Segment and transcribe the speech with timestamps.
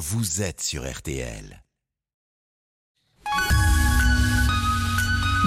[0.00, 1.62] vous êtes sur RTL.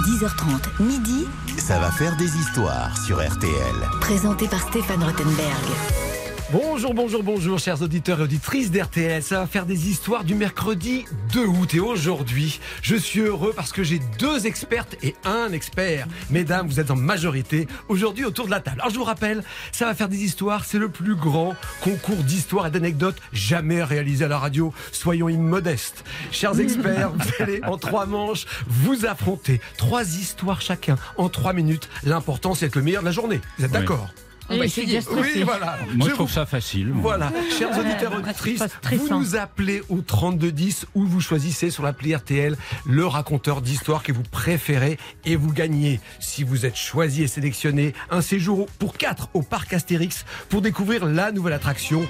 [0.06, 1.26] 10h30, midi,
[1.58, 3.76] Ça va faire des histoires sur RTL.
[4.00, 6.03] présenté par Stéphane Rottenberg.
[6.52, 9.24] Bonjour, bonjour, bonjour, chers auditeurs et auditrices d'RTL.
[9.24, 11.74] Ça va faire des histoires du mercredi 2 août.
[11.74, 16.06] Et aujourd'hui, je suis heureux parce que j'ai deux expertes et un expert.
[16.30, 18.82] Mesdames, vous êtes en majorité aujourd'hui autour de la table.
[18.82, 20.66] Alors, je vous rappelle, ça va faire des histoires.
[20.66, 24.74] C'est le plus grand concours d'histoires et d'anecdotes jamais réalisé à la radio.
[24.92, 26.04] Soyons immodestes.
[26.32, 29.60] Chers experts, vous allez en trois manches vous affronter.
[29.78, 31.90] Trois histoires chacun en trois minutes.
[32.04, 33.40] L'important, c'est d'être le meilleur de la journée.
[33.58, 33.80] Vous êtes Oui.
[33.80, 34.10] d'accord?
[34.54, 35.00] On va essayer.
[35.12, 35.78] Oui, voilà.
[35.96, 36.88] Moi, je, Je trouve vous- ça facile.
[36.88, 37.02] moi.
[37.02, 42.16] voilà, chers auditeurs et auditrices, vous nous appelez au 3210 ou vous choisissez sur l'appli
[42.16, 47.28] RTL le raconteur d'histoire que vous préférez et vous gagnez, si vous êtes choisi et
[47.28, 52.04] sélectionné, un séjour pour 4 au parc Astérix pour découvrir la nouvelle attraction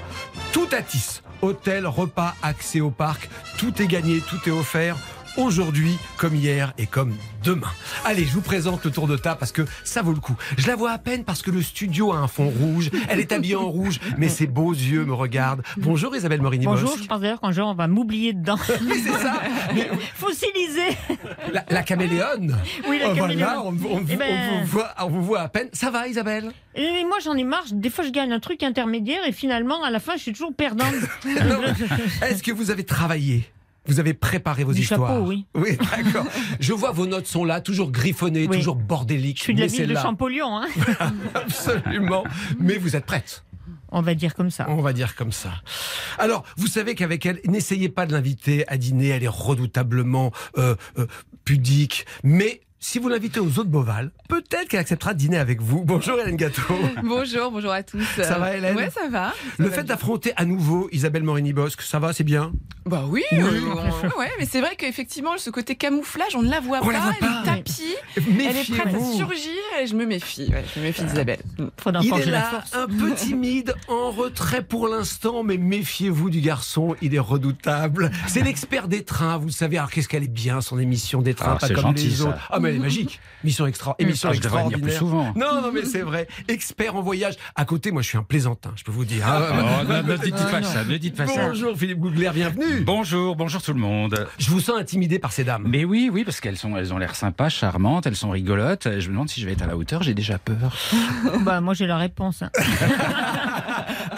[0.52, 1.20] Tout à Tis.
[1.42, 4.96] Hôtel, repas, accès au parc, tout est gagné, tout est offert.
[5.36, 7.70] Aujourd'hui, comme hier et comme demain.
[8.04, 10.36] Allez, je vous présente le tour de table parce que ça vaut le coup.
[10.56, 12.90] Je la vois à peine parce que le studio a un fond rouge.
[13.08, 15.62] Elle est habillée en rouge, mais ses beaux yeux me regardent.
[15.76, 18.58] Bonjour Isabelle morini Bonjour, je pense d'ailleurs qu'un jour on va m'oublier dedans.
[18.84, 19.40] Oui, c'est ça.
[19.74, 20.96] Mais Fossilisé
[21.52, 22.56] la, la caméléone.
[22.88, 23.38] Oui, la Oh, caméléone.
[23.44, 25.68] voilà, on, on- Eh ben- on vous voit, on vous voit à peine.
[25.72, 26.52] Ça va Isabelle?
[26.76, 29.90] Et moi j'en ai marre, des fois je gagne un truc intermédiaire et finalement à
[29.90, 30.94] la fin je suis toujours perdante.
[32.22, 33.44] Est-ce que vous avez travaillé?
[33.86, 35.46] Vous avez préparé vos Du histoires chapeau, oui.
[35.54, 36.26] Oui, d'accord.
[36.60, 38.56] Je vois vos notes sont là, toujours griffonnées, Oui.
[38.58, 39.38] toujours bordéliques.
[39.38, 40.66] Je suis de la ville de Champollion, hein.
[41.34, 42.24] Absolument.
[42.58, 43.44] Mais vous êtes prête.
[43.90, 44.66] on va dire comme ça.
[44.68, 45.52] On va dire comme ça.
[46.18, 49.08] Alors, vous savez qu'avec elle, n'essayez pas de l'inviter à dîner.
[49.08, 51.06] Elle est redoutablement euh, euh,
[51.44, 52.06] pudique.
[52.22, 55.82] Mais si vous l'invitez aux autres Beauval, peut-être qu'elle acceptera de dîner avec vous.
[55.84, 56.62] Bonjour Hélène Gâteau.
[57.02, 58.04] Bonjour, bonjour à tous.
[58.14, 59.32] Ça va, Hélène Ouais, ça va.
[59.56, 62.52] Le Ça fait va d'affronter à nouveau Isabelle Morini-Bosque, ça va, c'est bien
[62.84, 63.38] Bah oui, Oui.
[63.40, 63.60] euh,
[64.14, 66.92] on- ouais, mais c'est vrai qu'effectivement, ce côté camouflage, on ne la voit On pas.
[66.92, 67.42] la voit elle pas.
[67.42, 69.50] est tapis, elle est prête à surgir
[69.80, 70.48] et je me méfie.
[70.52, 71.40] Ouais, je me méfie d'Isabelle.
[71.58, 71.64] Mm.
[72.02, 77.14] Il est là, un peu timide, en retrait pour l'instant, mais méfiez-vous du garçon, il
[77.14, 78.10] est redoutable.
[78.28, 79.78] C'est l'expert des trains, vous savez.
[79.78, 82.22] Alors qu'est-ce qu'elle est bien, son émission des trains, Ah, pas c'est comme gentil, les
[82.22, 82.34] autres.
[82.50, 83.20] Ah, mais elle est magique.
[83.42, 84.56] Mission extra, émission Ah, venir plus
[84.90, 84.98] extraordinaire.
[84.98, 85.32] souvent.
[85.36, 86.26] Non, non, mais c'est vrai.
[86.48, 87.34] Expert en voyage.
[87.54, 89.26] À côté, moi, je suis un plaisantin, je peux vous dire.
[89.28, 89.42] hein.
[89.52, 91.48] Oh, ne, ne dites pas ça, ne dites pas ça.
[91.48, 92.80] Bonjour Philippe Gougler, bienvenue.
[92.82, 94.26] Bonjour, bonjour tout le monde.
[94.38, 95.64] Je vous sens intimidé par ces dames.
[95.66, 98.88] Mais oui, oui, parce qu'elles sont, elles ont l'air sympas, charmantes, elles sont rigolotes.
[98.98, 100.02] Je me demande si je vais être à la hauteur.
[100.02, 100.76] J'ai déjà peur.
[101.40, 102.42] Bah moi j'ai la réponse.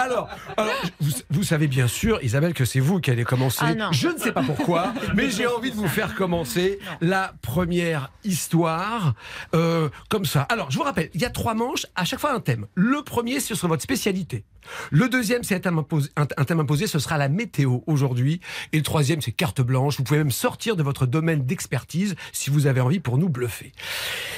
[0.07, 3.65] Alors, alors, vous, vous savez bien sûr, Isabelle, que c'est vous qui allez commencer.
[3.65, 3.89] Ah.
[3.91, 9.15] Je ne sais pas pourquoi, mais j'ai envie de vous faire commencer la première histoire
[9.55, 10.43] euh, comme ça.
[10.43, 12.67] Alors, je vous rappelle, il y a trois manches, à chaque fois un thème.
[12.77, 14.45] Le premier, c'est sur votre spécialité.
[14.91, 18.41] Le deuxième, c'est un thème imposé, un, un thème imposé, ce sera la météo aujourd'hui.
[18.73, 19.97] Et le troisième, c'est carte blanche.
[19.99, 23.73] Vous pouvez même sortir de votre domaine d'expertise si vous avez envie pour nous bluffer.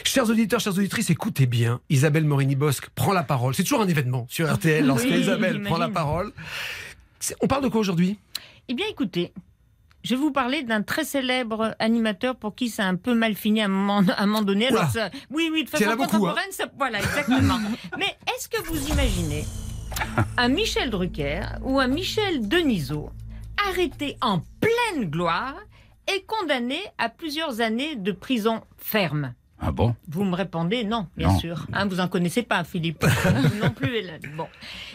[0.05, 1.81] Chers auditeurs, chères auditrices, écoutez bien.
[1.91, 3.55] Isabelle Morini-Bosque prend la parole.
[3.55, 6.33] C'est toujours un événement sur RTL lorsque Oui, Isabelle prend la parole.
[7.41, 8.19] On parle de quoi aujourd'hui?
[8.69, 9.33] Eh bien écoutez,
[10.05, 13.34] je vais vous parler d'un très célèbre animateur pour qui ça a un peu mal
[13.34, 14.69] fini à un moment, à un moment donné.
[14.69, 14.91] Alors Oula.
[14.91, 16.06] ça- oui, oui, de façon beaucoup, hein.
[16.06, 17.59] contemporaine, ça- voilà, exactement.
[17.99, 19.44] Mais est-ce que vous imaginez
[20.36, 23.10] un Michel Drucker ou un Michel Denisot
[23.69, 25.56] arrêté en pleine gloire
[26.12, 29.94] et condamné à plusieurs années de prison ferme Ah bon?
[30.08, 31.38] Vous me répondez non, bien Non.
[31.38, 31.66] sûr.
[31.72, 33.04] Hein, vous en connaissez pas, Philippe.
[33.60, 34.20] Non plus, Hélène.
[34.37, 34.47] Bon.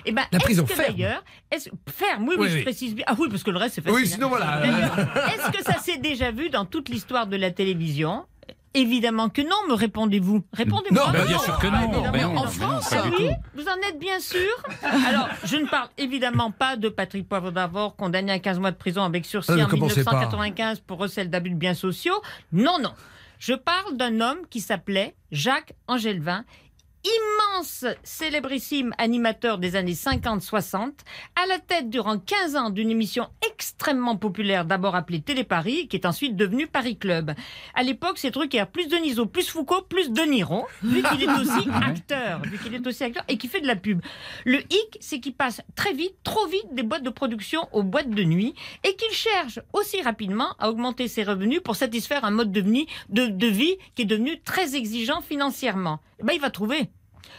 [0.06, 0.96] Eh ben, La prison que ferme.
[0.96, 3.06] d'ailleurs, est-ce ferme, oui, oui, Oui, je précise bien.
[3.08, 4.00] Ah oui, parce que le reste c'est facile.
[4.00, 4.62] Oui, sinon voilà.
[4.66, 8.26] Est-ce que ça s'est déjà vu dans toute l'histoire de la télévision?
[8.76, 10.44] Évidemment que non, me répondez-vous.
[10.52, 11.06] Répondez-moi.
[11.06, 12.02] Non, bah, bien sûr que non.
[12.02, 14.50] Ben en ben non, France, du oui, vous en êtes bien sûr.
[14.82, 18.78] Alors, je ne parle évidemment pas de Patrick Poivre d'Arvor, condamné à 15 mois de
[18.78, 20.12] prison avec sursis Ah, en commencez pas.
[20.12, 22.20] 1995 pour recel d'abus de biens sociaux.
[22.52, 22.94] Non, non.
[23.38, 26.46] Je parle d'un homme qui s'appelait Jacques Angelvin,
[27.04, 30.92] immense, célébrissime animateur des années 50-60,
[31.36, 35.98] à la tête durant 15 ans d'une émission extrêmement populaire, d'abord appelée Télé Paris, qui
[35.98, 37.34] est ensuite devenue Paris Club.
[37.74, 41.68] À l'époque, c'est Drucker, plus Denisot, plus Foucault, plus De Niro, vu qu'il est aussi
[41.86, 44.02] acteur, vu qu'il est aussi acteur et qui fait de la pub.
[44.46, 48.10] Le hic, c'est qu'il passe très vite, trop vite des boîtes de production aux boîtes
[48.10, 52.52] de nuit et qu'il cherche aussi rapidement à augmenter ses revenus pour satisfaire un mode
[52.52, 56.00] de vie, de, de vie qui est devenu très exigeant financièrement.
[56.24, 56.90] Eh ben, il va trouver.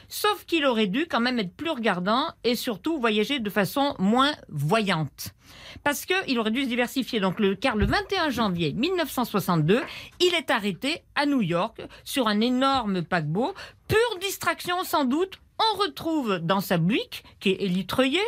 [0.09, 4.33] Sauf qu'il aurait dû quand même être plus regardant et surtout voyager de façon moins
[4.49, 5.31] voyante.
[5.83, 7.19] Parce qu'il aurait dû se diversifier.
[7.19, 9.83] Donc, le, car le 21 janvier 1962,
[10.21, 13.55] il est arrêté à New York sur un énorme paquebot.
[13.89, 15.41] Pure distraction sans doute.
[15.59, 18.21] On retrouve dans sa buick, qui est élitreuillée,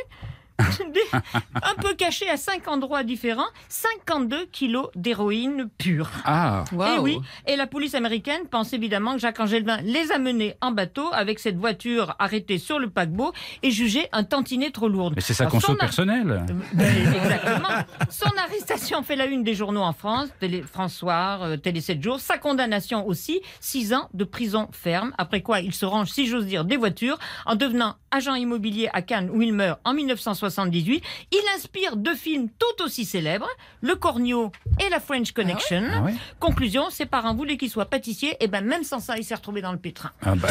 [0.60, 6.10] un peu caché à cinq endroits différents, 52 kilos d'héroïne pure.
[6.24, 7.02] Ah, Et Waouh.
[7.02, 11.08] oui, et la police américaine pense évidemment que Jacques Angelvin les a menés en bateau
[11.12, 13.32] avec cette voiture arrêtée sur le paquebot
[13.62, 15.14] et jugée un tantinet trop lourde.
[15.16, 16.44] mais c'est sa conso personnelle.
[16.72, 17.68] Ben, exactement.
[18.10, 22.20] Son arrestation fait la une des journaux en France, Télé François, euh, Télé 7 jours.
[22.20, 25.12] Sa condamnation aussi, 6 ans de prison ferme.
[25.18, 29.02] Après quoi, il se range, si j'ose dire, des voitures en devenant agent immobilier à
[29.02, 29.92] Cannes où il meurt en
[30.46, 31.02] 1978.
[31.32, 33.48] Il inspire deux films tout aussi célèbres,
[33.80, 34.52] Le Cornio
[34.84, 35.82] et La French Connection.
[35.94, 39.24] Ah ouais Conclusion, ses parents voulaient qu'il soit pâtissier, et ben même sans ça, il
[39.24, 40.10] s'est retrouvé dans le pétrin.
[40.24, 40.48] Ah bah,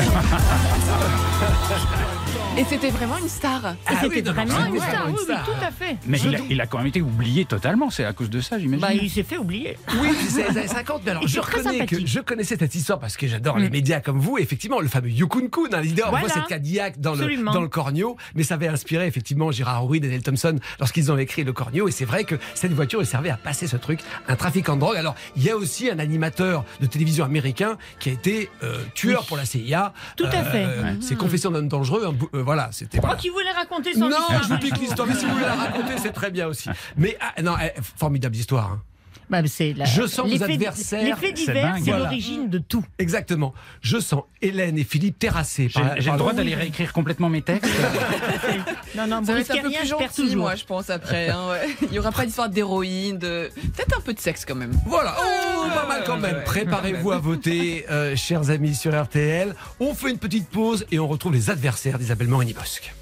[2.58, 3.62] Et c'était vraiment une star.
[3.86, 5.98] Ah C'était oui, vraiment une star, une oui, tout à fait.
[6.06, 7.90] mais il a, doute- il a quand même été oublié totalement.
[7.90, 8.80] C'est à cause de ça, j'imagine.
[8.82, 9.78] Bah, il s'est fait oublier.
[10.00, 11.02] Oui, c'est les années 50.
[11.04, 14.20] Mais alors, je reconnais que je connaissais cette histoire parce que j'adore les médias comme
[14.20, 14.38] vous.
[14.38, 16.28] Effectivement, le fameux Yukon Kun, hein, l'idée, on Voilà.
[16.28, 18.16] voit cette Cadillac dans le, dans le Cornio.
[18.36, 21.88] Mais ça avait inspiré effectivement Gérard Houry, Daniel Thompson lorsqu'ils ont écrit le Cornio.
[21.88, 24.82] Et c'est vrai que cette voiture, elle servait à passer ce truc, un trafiquant de
[24.82, 24.98] drogue.
[24.98, 29.22] Alors, il y a aussi un animateur de télévision américain qui a été euh, tueur
[29.22, 29.28] Oui.
[29.28, 29.94] pour la CIA.
[30.18, 30.66] Tout à fait.
[31.02, 32.06] C'est Confession d'un dangereux.
[32.34, 33.00] euh, voilà, c'était.
[33.00, 33.16] Voilà.
[33.16, 34.44] crois qu'il voulait raconter son Non, histoire.
[34.44, 36.70] je vous pique l'histoire, mais si vous voulez la raconter, c'est très bien aussi.
[36.98, 38.72] Mais ah, non, eh, formidable histoire.
[38.74, 38.82] hein.
[39.30, 42.00] Bah, c'est la- Je sens les vos faits- adversaires, c'est divers, c'est Voilà.
[42.06, 42.84] l'origine de tout.
[43.00, 43.54] Exactement.
[43.82, 45.68] Je sens Hélène et Philippe terrassés.
[45.70, 47.70] J'ai par- j'ai par le droit le- d'aller réécrire complètement mes textes.
[48.96, 51.28] Non, non, Ça va être un peu plus gentil, moi, je pense, après.
[51.30, 51.68] hein, ouais.
[51.82, 53.50] Il n'y aura pas d'histoire d'héroïne, de...
[53.76, 54.72] peut-être un peu de sexe quand même.
[54.86, 56.44] Voilà, oh, pas mal quand même.
[56.46, 59.54] Préparez-vous à voter, euh, chers amis sur RTL.
[59.82, 62.94] On fait une petite pause et on retrouve les adversaires d'Isabelle Morini-Bosque.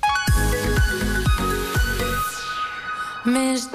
[3.26, 3.70] Mais je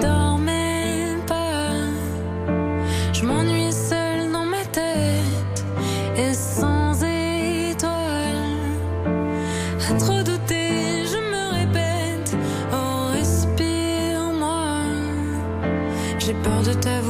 [16.69, 17.08] J'ai peur de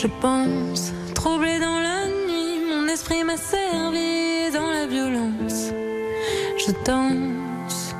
[0.00, 5.72] Je pense, troublé dans la nuit, mon esprit m'a servi dans la violence.
[6.56, 7.94] Je danse.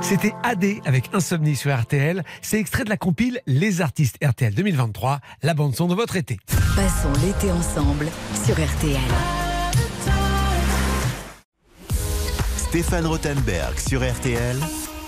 [0.00, 2.22] C'était AD avec Insomnie sur RTL.
[2.40, 6.38] C'est extrait de la compile Les artistes RTL 2023, la bande-son de votre été.
[6.76, 8.06] Passons l'été ensemble
[8.44, 9.00] sur RTL.
[12.56, 14.56] Stéphane Rothenberg sur RTL.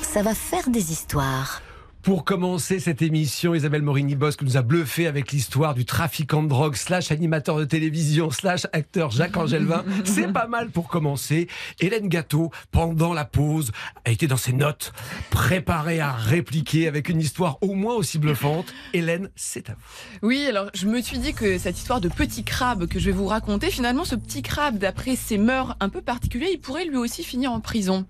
[0.02, 1.62] Ça va faire des histoires.
[2.04, 6.76] Pour commencer cette émission, Isabelle Morini-Bosque nous a bluffé avec l'histoire du trafiquant de drogue
[6.76, 9.86] slash animateur de télévision slash acteur Jacques Angelvin.
[10.04, 11.48] C'est pas mal pour commencer.
[11.80, 13.72] Hélène Gâteau, pendant la pause,
[14.04, 14.92] a été dans ses notes,
[15.30, 18.66] préparée à répliquer avec une histoire au moins aussi bluffante.
[18.92, 20.28] Hélène, c'est à vous.
[20.28, 23.16] Oui, alors je me suis dit que cette histoire de petit crabe que je vais
[23.16, 26.98] vous raconter, finalement, ce petit crabe, d'après ses mœurs un peu particuliers, il pourrait lui
[26.98, 28.04] aussi finir en prison.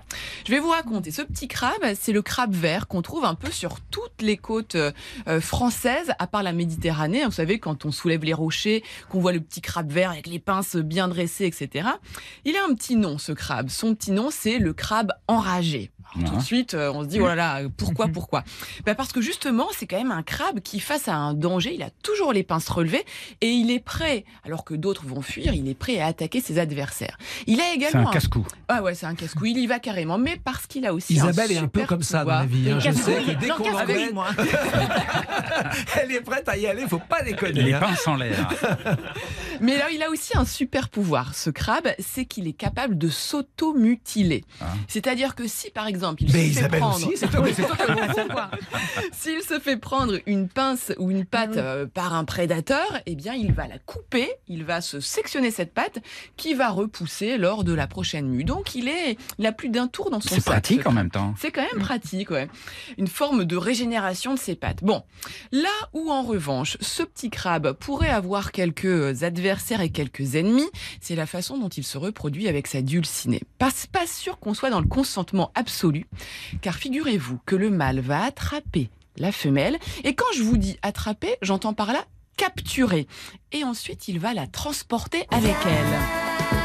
[0.49, 1.13] Je vais vous raconter.
[1.13, 4.75] Ce petit crabe, c'est le crabe vert qu'on trouve un peu sur toutes les côtes
[4.75, 4.91] euh,
[5.41, 7.25] françaises, à part la Méditerranée.
[7.25, 10.41] Vous savez, quand on soulève les rochers, qu'on voit le petit crabe vert avec les
[10.41, 11.91] pinces bien dressées, etc.
[12.45, 13.69] Il a un petit nom, ce crabe.
[13.69, 15.93] Son petit nom, c'est le crabe enragé.
[16.17, 18.45] Alors, Tout de suite, euh, on se dit, oh là là, pourquoi, pourquoi?
[18.85, 21.83] Ben, Parce que justement, c'est quand même un crabe qui, face à un danger, il
[21.83, 23.05] a toujours les pinces relevées
[23.41, 26.59] et il est prêt, alors que d'autres vont fuir, il est prêt à attaquer ses
[26.59, 27.19] adversaires.
[27.47, 28.47] Il a C'est également un casse-cou.
[28.69, 29.47] Ah ouais, c'est un casse-cou.
[29.47, 31.87] Il y va carrément, mais parce qu'il a aussi Isabelle un est un peu super
[31.89, 32.71] comme ça dans la vie.
[32.71, 32.79] hein.
[32.79, 34.11] Je sais que dès qu'on l'emmène,
[36.01, 36.87] elle est prête à y aller.
[36.89, 37.63] Faut pas déconner.
[37.63, 37.81] Les hein.
[37.81, 38.49] pinces en l'air.
[39.61, 41.35] Mais là, il a aussi un super pouvoir.
[41.35, 44.45] Ce crabe, c'est qu'il est capable de s'auto-mutiler.
[44.61, 44.67] Ah.
[44.89, 47.45] C'est-à-dire que si, par exemple, il Mais se fait Isabelle prendre, aussi, c'est toi,
[48.15, 48.51] c'est toi
[49.13, 53.15] s'il se fait prendre une pince ou une patte Ah euh, par un prédateur, eh
[53.15, 55.99] bien, il va la couper, il va se sectionner cette patte
[56.37, 58.45] qui va repousser lors de la prochaine mue.
[58.45, 60.45] Donc, il est, il a plus d'un tour dans son C'est sac.
[60.45, 61.35] pratique ce en même temps.
[61.39, 62.49] C'est quand même pratique, ouais.
[62.99, 64.83] Une forme de régénération de ses pattes.
[64.83, 65.03] Bon,
[65.53, 70.69] là où en revanche, ce petit crabe pourrait avoir quelques adversaires et quelques ennemis,
[71.01, 73.43] c'est la façon dont il se reproduit avec sa dulcinée.
[73.59, 75.94] Pas, pas sûr qu'on soit dans le consentement absolu,
[76.61, 81.37] car figurez-vous que le mâle va attraper la femelle, et quand je vous dis attraper,
[81.43, 82.05] j'entends par là
[82.37, 83.07] capturer,
[83.53, 86.64] et ensuite il va la transporter avec elle.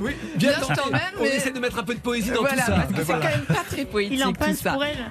[0.00, 0.80] Oui, bien, Bien, tenté.
[1.18, 2.72] On mais- essaie de mettre un peu de poésie dans voilà, tout ça.
[2.76, 3.26] parce que c'est voilà.
[3.30, 4.72] quand même pas très poétique Il en tout ça.
[4.72, 5.10] pour elle.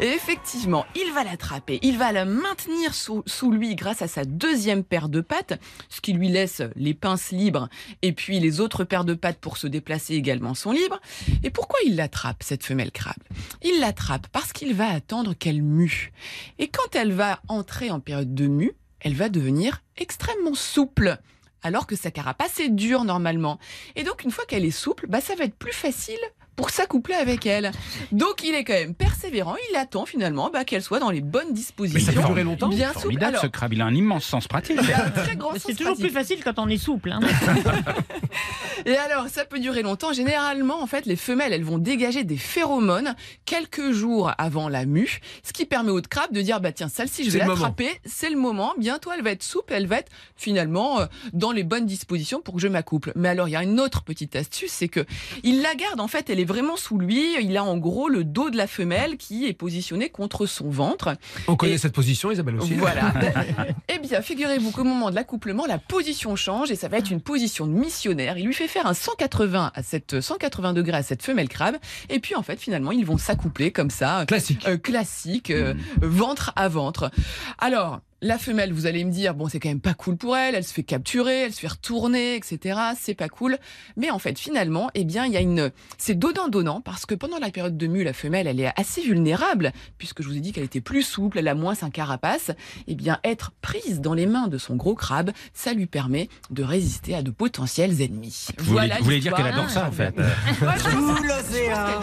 [0.00, 4.24] Et effectivement, il va l'attraper, il va la maintenir sous, sous lui grâce à sa
[4.24, 7.68] deuxième paire de pattes, ce qui lui laisse les pinces libres,
[8.02, 11.00] et puis les autres paires de pattes pour se déplacer également sont libres.
[11.42, 13.16] Et pourquoi il l'attrape, cette femelle crabe?
[13.62, 16.12] Il l'attrape parce qu'il va attendre qu'elle mue.
[16.58, 21.18] Et quand elle va entrer en période de mue, elle va devenir extrêmement souple.
[21.62, 23.58] Alors que sa carapace est dure normalement.
[23.96, 26.20] Et donc une fois qu'elle est souple, bah, ça va être plus facile
[26.56, 27.72] pour s'accoupler avec elle.
[28.12, 31.52] Donc il est quand même persévérant, il attend finalement bah, qu'elle soit dans les bonnes
[31.52, 32.00] dispositions.
[32.06, 32.68] Mais ça peut durer longtemps.
[32.68, 33.00] Bien souple.
[33.00, 33.72] Formidable Alors, ce crabe.
[33.72, 34.78] Il a un immense sens pratique.
[34.82, 37.12] il a un très grand C'est toujours plus facile quand on est souple.
[37.12, 37.20] hein.
[38.86, 40.12] Et alors, ça peut durer longtemps.
[40.12, 43.14] Généralement, en fait, les femelles, elles vont dégager des phéromones
[43.44, 47.24] quelques jours avant la mue, ce qui permet aux crabes de dire, bah tiens, celle-ci,
[47.24, 48.72] je vais l'attraper, c'est le moment.
[48.78, 52.54] Bientôt, elle va être souple, elle va être finalement euh, dans les bonnes dispositions pour
[52.54, 53.12] que je m'accouple.
[53.16, 55.04] Mais alors, il y a une autre petite astuce, c'est que
[55.42, 56.00] il la garde.
[56.00, 57.34] En fait, elle est vraiment sous lui.
[57.42, 61.14] Il a en gros le dos de la femelle qui est positionné contre son ventre.
[61.48, 62.74] On connaît Et- cette position, Isabelle aussi.
[62.74, 63.12] Voilà.
[63.88, 67.20] eh bien, figurez-vous qu'au moment de l'accouplement, la position change et ça va être une
[67.20, 68.38] position de missionnaire.
[68.38, 71.76] Il lui fait faire un 180 à cette 180 degrés à cette femelle crabe.
[72.08, 74.66] Et puis, en fait, finalement, ils vont s'accoupler comme ça, Classique.
[74.66, 77.10] euh, classique, euh, ventre à ventre.
[77.58, 78.00] Alors.
[78.22, 80.64] La femelle, vous allez me dire, bon, c'est quand même pas cool pour elle, elle
[80.64, 82.78] se fait capturer, elle se fait retourner, etc.
[82.98, 83.56] C'est pas cool.
[83.96, 87.38] Mais en fait, finalement, eh bien, il y a une, c'est donnant-donnant parce que pendant
[87.38, 90.52] la période de mue, la femelle, elle est assez vulnérable puisque je vous ai dit
[90.52, 92.50] qu'elle était plus souple, elle a moins un carapace.
[92.86, 96.62] Eh bien, être prise dans les mains de son gros crabe, ça lui permet de
[96.62, 98.48] résister à de potentiels ennemis.
[98.58, 100.14] Vous voulez, vous voulez dire qu'elle adore ça en fait.
[100.60, 102.00] L'océan.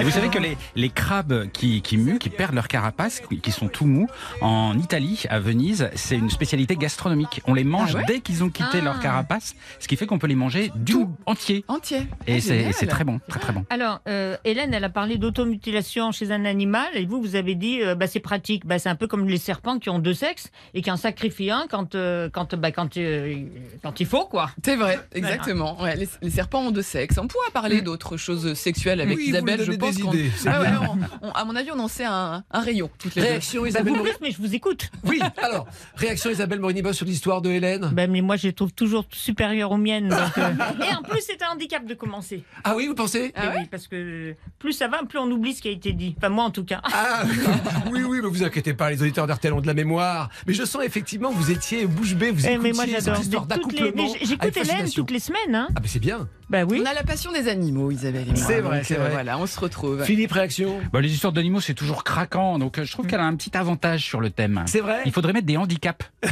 [0.00, 3.50] Et vous savez que les, les crabes qui, qui muent, qui perdent leur carapace, qui
[3.52, 4.08] sont tout mous,
[4.40, 7.40] en Italie, à Venise, c'est une spécialité gastronomique.
[7.46, 8.84] On les mange Ah ouais dès qu'ils ont quitté Ah.
[8.84, 11.10] leur carapace, ce qui fait qu'on peut les manger du Tout.
[11.26, 11.64] entier.
[11.68, 12.06] Entier.
[12.26, 13.64] Et Ah, c'est très bon, très très bon.
[13.70, 17.82] Alors, euh, Hélène, elle a parlé d'automutilation chez un animal, et vous, vous avez dit,
[17.82, 18.66] euh, bah, c'est pratique.
[18.66, 21.50] Bah, c'est un peu comme les serpents qui ont deux sexes et qui en sacrifient
[21.50, 23.36] un quand, euh, quand, bah, quand, euh,
[23.82, 24.50] quand il faut, quoi.
[24.64, 25.80] C'est vrai, exactement.
[25.82, 27.18] Ouais, les, les serpents ont deux sexes.
[27.18, 29.16] On pourra parler d'autres choses sexuelles avec.
[29.16, 29.62] Oui, Isabelle.
[29.64, 30.10] Je pense qu'on-
[30.46, 30.80] Ah ouais, bien.
[31.22, 32.90] on- on- à mon avis, on en sait un, un rayon.
[32.98, 33.28] Toutes les deux.
[33.28, 34.16] Réaction Bah, Isabelle vous Morini.
[34.16, 34.90] plus, mais je vous écoute.
[35.04, 37.90] Oui, alors, réaction Isabelle Morini-Bos sur l'histoire de Hélène.
[37.92, 40.08] Ben, mais moi, je les trouve toujours supérieures aux miennes.
[40.08, 40.50] donc, euh,
[40.90, 42.42] Et en plus, c'est un handicap de commencer.
[42.64, 43.32] Ah oui, vous pensez?
[43.34, 45.72] Ah Eh ouais oui, parce que plus ça va, plus on oublie ce qui a
[45.72, 46.14] été dit.
[46.18, 46.80] Enfin, moi, en tout cas.
[46.84, 47.22] Ah
[47.92, 50.28] oui, oui, mais vous inquiétez pas, les auditeurs d'RTL ont de la mémoire.
[50.46, 53.04] Mais je sens effectivement que vous étiez bouche bée, vous Eh, écoutiez mais moi, cette
[53.04, 53.20] j'adore.
[53.20, 54.08] histoire d'accouplement.
[54.22, 55.54] J'écoute Hélène toutes les semaines.
[55.54, 55.68] Hein.
[55.74, 56.28] Ah mais c'est bien.
[56.52, 56.82] Ben oui.
[56.82, 58.36] On a la passion des animaux, Isabelle et moi.
[58.36, 59.10] C'est vrai, Donc, c'est euh, vrai.
[59.10, 60.04] Voilà, on se retrouve.
[60.04, 60.80] Philippe, réaction?
[60.92, 63.56] Bah, les histoires d'animaux, c'est toujours craquant, donc euh, je trouve qu'elle a un petit
[63.56, 64.62] avantage sur le thème.
[64.66, 65.00] C'est vrai?
[65.06, 66.04] Il faudrait mettre des handicaps.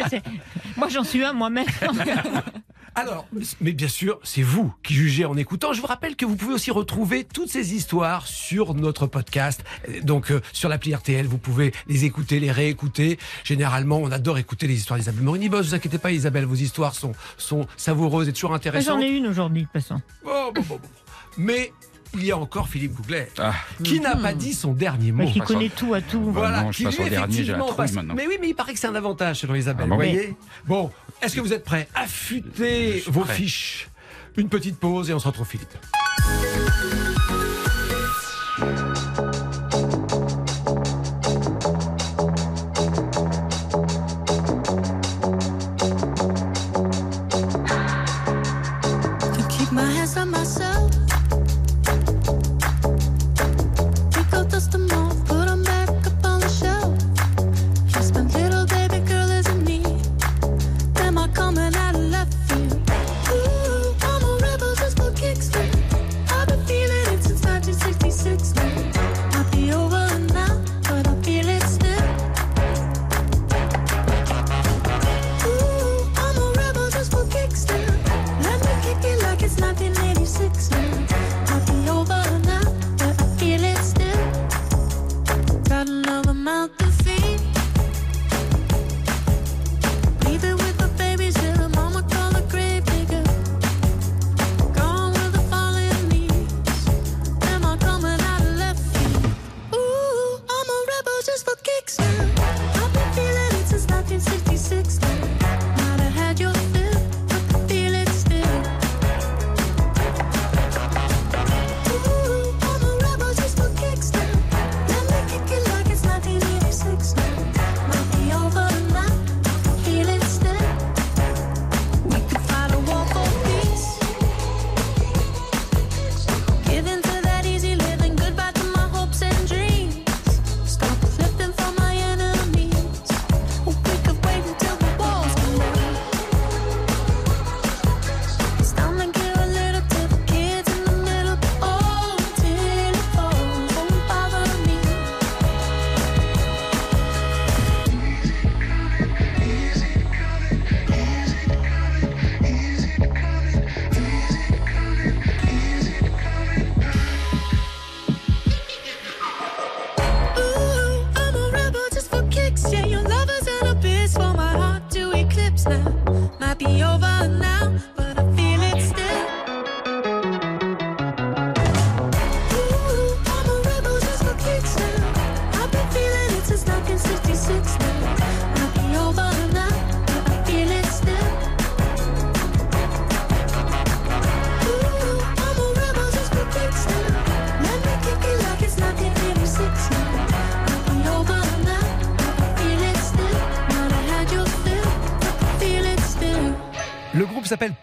[0.78, 1.66] Moi, j'en suis un moi-même.
[2.94, 3.26] Alors,
[3.60, 5.72] mais bien sûr, c'est vous qui jugez en écoutant.
[5.72, 9.62] Je vous rappelle que vous pouvez aussi retrouver toutes ces histoires sur notre podcast.
[10.02, 13.18] Donc, euh, sur l'appli RTL, vous pouvez les écouter, les réécouter.
[13.44, 15.48] Généralement, on adore écouter les histoires d'Isabelle Morini.
[15.48, 19.00] Bon, vous inquiétez pas, Isabelle, vos histoires sont, sont savoureuses et toujours intéressantes.
[19.00, 20.00] J'en ai une aujourd'hui, de toute façon.
[20.24, 20.88] Bon, bon, bon, bon.
[21.36, 21.72] Mais
[22.14, 25.24] il y a encore Philippe Gouglet, Ah, qui n'a pas dit son dernier mot.
[25.24, 26.20] Mais qui connaît tout à tout.
[26.32, 28.14] Bah non, je qui lui, dernier, effectivement, passe- maintenant.
[28.16, 29.86] Mais oui, mais il paraît que c'est un avantage selon Isabelle.
[29.86, 30.36] Ah bon vous voyez
[30.66, 30.90] Bon,
[31.22, 33.34] est-ce que vous êtes prêts Affûtez vos prêt.
[33.34, 33.88] fiches?
[34.36, 35.74] Une petite pause et on se retrouve, Philippe.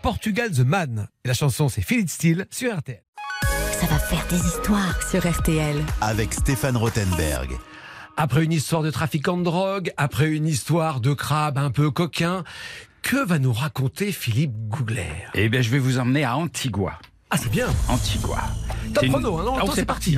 [0.08, 1.10] Portugal The Man.
[1.26, 3.04] Et la chanson, c'est It Still sur RTL.
[3.42, 5.84] Ça va faire des histoires sur RTL.
[6.00, 7.52] Avec Stéphane Rothenberg.
[8.16, 12.46] Après une histoire de trafiquant de drogue, après une histoire de crabe un peu coquin,
[13.02, 15.12] que va nous raconter Philippe Gougler?
[15.34, 17.00] Eh bien, je vais vous emmener à Antigua.
[17.30, 18.44] Ah, c'est bien Antigua.
[18.94, 20.18] Top C'est une- chrono, hein, Ah, c'est parti.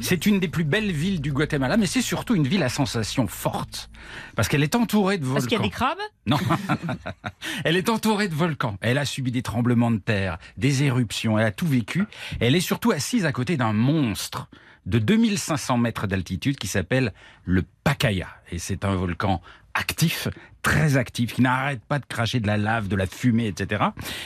[0.00, 3.26] C'est une des plus belles villes du Guatemala, mais c'est surtout une ville à sensation
[3.26, 3.90] forte.
[4.34, 5.34] Parce qu'elle est entourée de volcans.
[5.34, 6.38] Parce qu'il y a des crabes Non.
[7.64, 8.76] elle est entourée de volcans.
[8.80, 11.38] Elle a subi des tremblements de terre, des éruptions.
[11.38, 12.04] Elle a tout vécu.
[12.40, 14.48] Elle est surtout assise à côté d'un monstre
[14.86, 17.12] de 2500 mètres d'altitude qui s'appelle
[17.44, 18.28] le Pacaya.
[18.52, 19.42] Et c'est un volcan
[19.76, 20.28] actif,
[20.62, 23.84] très actif, qui n'arrête pas de cracher de la lave, de la fumée, etc.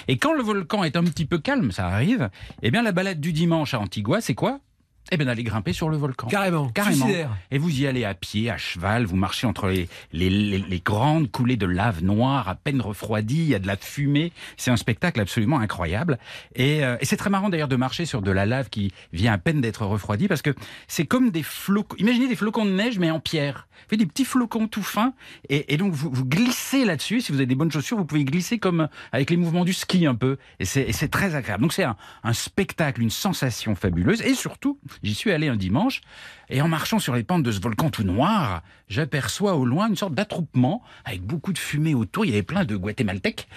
[0.09, 2.31] Et quand le volcan est un petit peu calme, ça arrive,
[2.63, 4.61] eh bien la balade du dimanche à Antigua, c'est quoi?
[5.11, 6.27] Eh bien d'aller grimper sur le volcan.
[6.29, 6.97] Carrément, Carrément.
[7.07, 7.31] suicidaire.
[7.51, 10.81] Et vous y allez à pied, à cheval, vous marchez entre les, les, les- les
[10.81, 14.33] grandes coulées de lave noire, à peine refroidies, il y a de la fumée.
[14.57, 16.19] C'est un spectacle absolument incroyable.
[16.55, 19.33] Et, euh, et c'est très marrant d'ailleurs de marcher sur de la lave qui vient
[19.33, 20.55] à peine d'être refroidie, parce que
[20.87, 21.97] c'est comme des flocons.
[21.99, 23.67] Imaginez des flocons de neige, mais en pierre.
[23.81, 25.15] Vous faites des petits flocons tout fins,
[25.49, 27.21] et, et donc vous, vous glissez là-dessus.
[27.21, 30.07] Si vous avez des bonnes chaussures, vous pouvez glisser comme avec les mouvements du ski
[30.07, 30.37] un peu.
[30.61, 31.63] Et c'est et c'est très agréable.
[31.63, 34.21] Donc c'est un, un spectacle, une sensation fabuleuse.
[34.23, 36.01] Et surtout, j'y suis allé un dimanche,
[36.49, 39.97] et en marchant sur les pentes de ce volcan tout noir, j'aperçois au loin une
[39.97, 42.25] sorte d'attroupement avec beaucoup de fumée autour.
[42.25, 43.49] Il y avait plein de Guatémaltèques.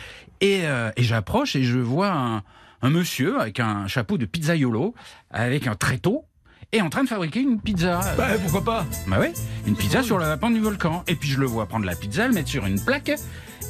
[0.41, 2.43] Et, euh, et j'approche et je vois un,
[2.81, 4.93] un monsieur avec un chapeau de pizzaiolo,
[5.31, 6.25] avec un tréteau.
[6.71, 8.01] est en train de fabriquer une pizza.
[8.17, 8.85] Bah, pourquoi pas?
[9.07, 9.33] Bah ouais,
[9.65, 11.03] une pizza sur la pente du volcan.
[11.07, 13.11] Et puis je le vois prendre la pizza, le mettre sur une plaque.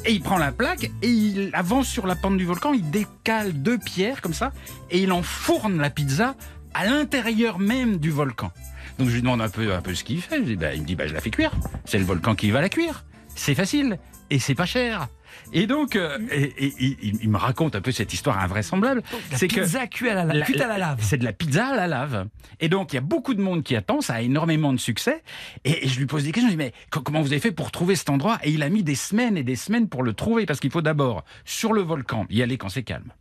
[0.06, 3.54] Et il prend la plaque et il avance sur la pente du volcan, il décale
[3.54, 4.52] deux pierres comme ça
[4.90, 6.34] et il enfourne la pizza
[6.74, 8.52] à l'intérieur même du volcan.
[8.98, 10.40] Donc je lui demande un peu, un peu ce qu'il fait.
[10.56, 11.52] Bah, il me dit bah, je la fais cuire.
[11.84, 13.04] C'est le volcan qui va la cuire.
[13.34, 13.98] C'est facile
[14.30, 15.08] et c'est pas cher.
[15.54, 19.02] Et donc, euh, et- et- et- il, me raconte un peu cette histoire invraisemblable.
[19.30, 20.98] La C'est que pizza cuite à la, la- cuite à la lave.
[21.00, 22.26] c'est de la pizza à la lave.
[22.60, 25.22] Et donc, il y a beaucoup de monde qui attend, ça a énormément de succès.
[25.64, 27.52] Et, je lui pose des questions, je lui dis, mais co- comment vous avez fait
[27.52, 28.38] pour trouver cet endroit?
[28.42, 30.82] Et il a mis des semaines et des semaines pour le trouver, parce qu'il faut
[30.82, 33.12] d'abord, sur le volcan, y aller quand c'est calme,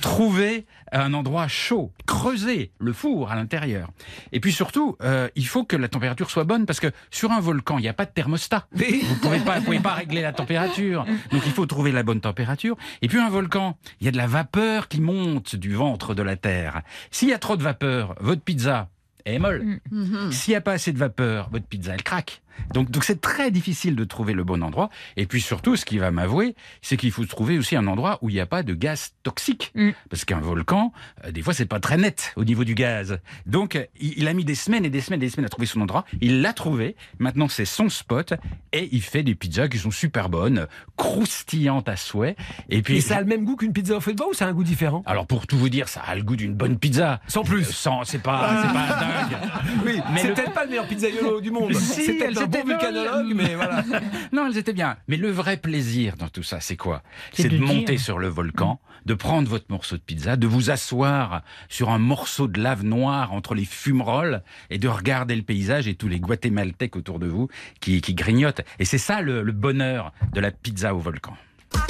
[0.00, 3.90] trouver un endroit chaud, creuser le four à l'intérieur.
[4.32, 7.40] Et puis surtout, euh, il faut que la température soit bonne, parce que sur un
[7.40, 8.66] volcan, il n'y a pas de thermostat.
[8.72, 11.04] Vous pouvez pas, vous pouvez pas régler la température.
[11.30, 12.76] Donc il faut trouver la bonne température.
[13.02, 16.22] Et puis un volcan, il y a de la vapeur qui monte du ventre de
[16.22, 16.82] la terre.
[17.10, 18.88] S'il y a trop de vapeur, votre pizza
[19.24, 19.80] est molle.
[19.90, 20.32] Mhm.
[20.32, 22.42] S'il n'y a pas assez de vapeur, votre pizza elle craque.
[22.74, 24.90] Donc donc c'est très difficile de trouver le bon endroit.
[25.16, 28.28] Et puis surtout, ce qu'il va m'avouer, c'est qu'il faut trouver aussi un endroit où
[28.30, 29.70] il n'y a pas de gaz toxique.
[29.74, 29.90] Mm.
[30.10, 30.92] Parce qu'un volcan,
[31.24, 33.18] euh, des fois, c'est pas très net au niveau du gaz.
[33.46, 35.48] Donc, euh, il, il a mis des semaines et des semaines et des semaines à
[35.48, 36.04] trouver son endroit.
[36.20, 36.96] Il l'a trouvé.
[37.18, 38.34] Maintenant, c'est son spot.
[38.72, 40.66] Et il fait des pizzas qui sont super bonnes,
[40.96, 42.36] croustillantes à souhait.
[42.68, 44.34] Et puis, Et ça a le même goût qu'une pizza au feu de bois ou
[44.34, 45.02] c'est un goût différent?
[45.06, 47.20] Alors pour tout vous dire, ça a le goût d'une bonne pizza.
[47.28, 47.68] Sans plus.
[47.68, 49.38] Euh, Sans, c'est pas, c'est pas dingue.
[49.86, 51.72] Oui, Mais c'est le- peut-être pas le meilleur pizzaiolo du monde.
[51.74, 53.82] Si, c'est elles peut-être un bon vulcanologue, mais voilà.
[54.32, 54.96] Non, elles étaient bien.
[55.08, 57.02] Mais le vrai plaisir dans tout ça, c'est quoi?
[57.32, 58.00] C'est de, de monter dire.
[58.00, 62.46] sur le volcan, de prendre votre morceau de pizza, de vous asseoir sur un morceau
[62.48, 66.96] de lave noire entre les fumerolles et de regarder le paysage et tous les guatémaltèques
[66.96, 67.48] autour de vous
[67.80, 68.62] qui, qui grignotent.
[68.78, 71.34] Et c'est ça le, le bonheur de la pizza au volcan.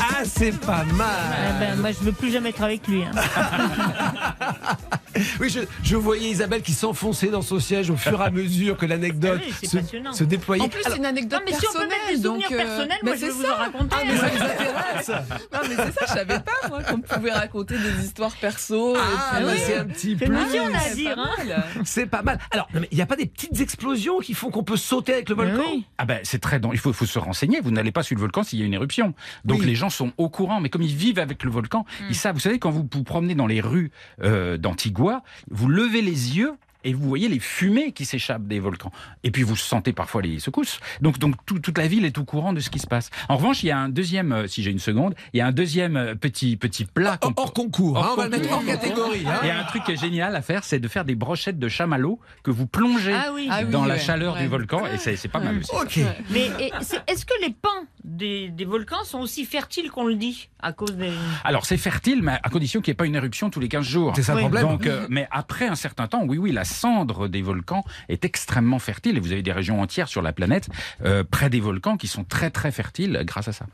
[0.00, 1.56] Ah, c'est pas Ah mal.
[1.60, 3.02] ben, moi, je veux plus jamais être avec lui.
[3.04, 3.10] hein.
[5.40, 8.76] Oui, je, je voyais Isabelle qui s'enfonçait dans son siège au fur et à mesure
[8.76, 9.66] que l'anecdote Ah oui, c'est
[10.12, 10.62] se, se déployait.
[10.64, 11.88] En plus, c'est une anecdote Non, mais si on peut personnelle.
[11.88, 13.54] mettre des souvenirs donc, euh, moi, je vais c'est vous ça.
[13.54, 13.96] en raconter.
[13.98, 15.08] Ah, mais ça vous intéresse
[15.52, 18.94] Non, mais c'est ça, je savais pas, moi, qu'on pouvait raconter des histoires perso.
[18.96, 21.14] Ah, bah, euh, c'est un petit nous a à c'est dire.
[21.14, 21.44] pas Hein.
[21.46, 21.64] mal.
[21.84, 22.38] C'est pas mal.
[22.50, 25.34] Alors, il n'y a pas des petites explosions qui font qu'on peut sauter avec le
[25.34, 25.84] volcan oui.
[25.98, 27.60] Ah ben c'est très il faut, faut se renseigner.
[27.60, 29.14] Vous n'allez pas sur le volcan s'il y a une éruption.
[29.44, 29.66] Donc Oui.
[29.66, 32.34] les gens sont au courant, mais comme ils vivent avec le volcan, ils savent.
[32.34, 33.90] Vous savez quand vous vous promenez dans les rues
[34.22, 35.07] euh, d'Antigua,
[35.50, 36.54] vous levez les yeux.
[36.84, 38.92] Et vous voyez les fumées qui s'échappent des volcans.
[39.24, 40.78] Et puis vous sentez parfois les secousses.
[41.00, 43.10] Donc, donc tout- toute la ville est au courant de ce qui se passe.
[43.28, 45.46] En revanche, il y a un deuxième, euh, si j'ai une seconde, il y a
[45.46, 47.18] un deuxième euh, petit petit plat.
[47.20, 49.24] Hors, hors concours, Hors hein, on va le mettre hors catégorie.
[49.26, 49.38] hein.
[49.42, 51.58] Il y a un truc qui est génial à faire, c'est de faire des brochettes
[51.58, 53.48] de chamallow que vous plongez Ah oui.
[53.50, 54.42] Ah oui, dans la ouais, chaleur ouais.
[54.42, 54.86] du volcan.
[54.86, 56.02] Et c'est c'est pas mal aussi.
[56.30, 56.70] Mais et,
[57.08, 57.68] est-ce que les pans
[58.04, 61.10] des, des volcans sont aussi fertiles qu'on le dit à cause des.
[61.44, 63.84] Alors c'est fertile, mais à condition qu'il n'y ait pas une éruption tous les 15
[63.84, 64.12] jours.
[64.16, 64.42] C'est ça le Oui.
[64.44, 64.62] problème.
[64.66, 68.78] Donc, euh, mais après un certain temps, oui, oui, la cendre des volcans est extrêmement
[68.78, 70.68] fertile et vous avez des régions entières sur la planète
[71.04, 73.66] euh, près des volcans qui sont très très fertiles grâce à ça.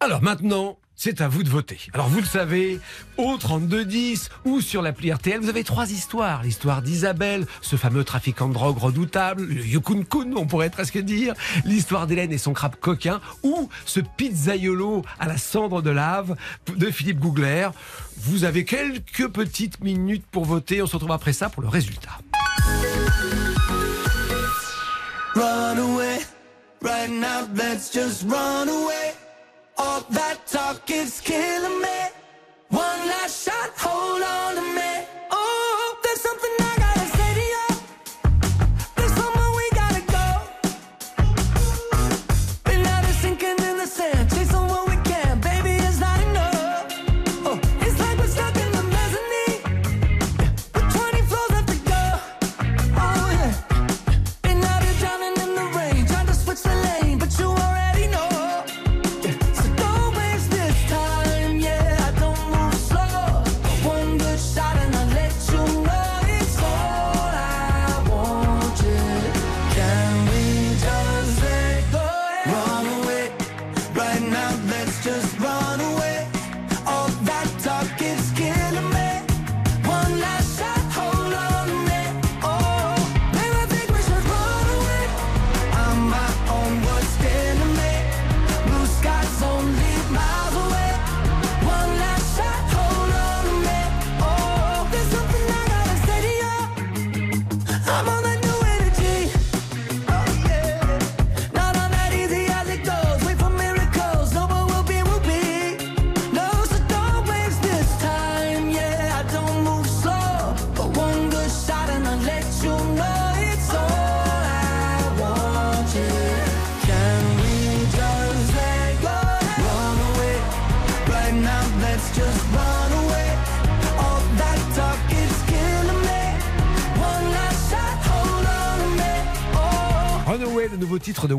[0.00, 1.78] Alors maintenant, c'est à vous de voter.
[1.92, 2.78] Alors vous le savez,
[3.16, 6.42] au 3210 ou sur l'appli RTL, vous avez trois histoires.
[6.42, 11.34] L'histoire d'Isabelle, ce fameux trafiquant de drogue redoutable, le Yukun Kun, on pourrait presque dire.
[11.64, 13.20] L'histoire d'Hélène et son crabe coquin.
[13.42, 16.36] Ou ce pizzaiolo à la cendre de lave
[16.76, 17.68] de Philippe Gougler.
[18.18, 20.80] Vous avez quelques petites minutes pour voter.
[20.80, 22.18] On se retrouve après ça pour le résultat.
[25.36, 26.22] Run away,
[26.80, 29.14] right now, let's just run away.
[29.76, 32.08] All that talk is killing me.
[32.68, 34.73] One last shot, hold on to me.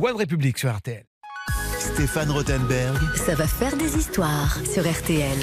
[0.07, 1.03] One Republic sur RTL.
[1.79, 2.95] Stéphane Rothenberg.
[3.15, 5.35] Ça va faire des histoires sur RTL.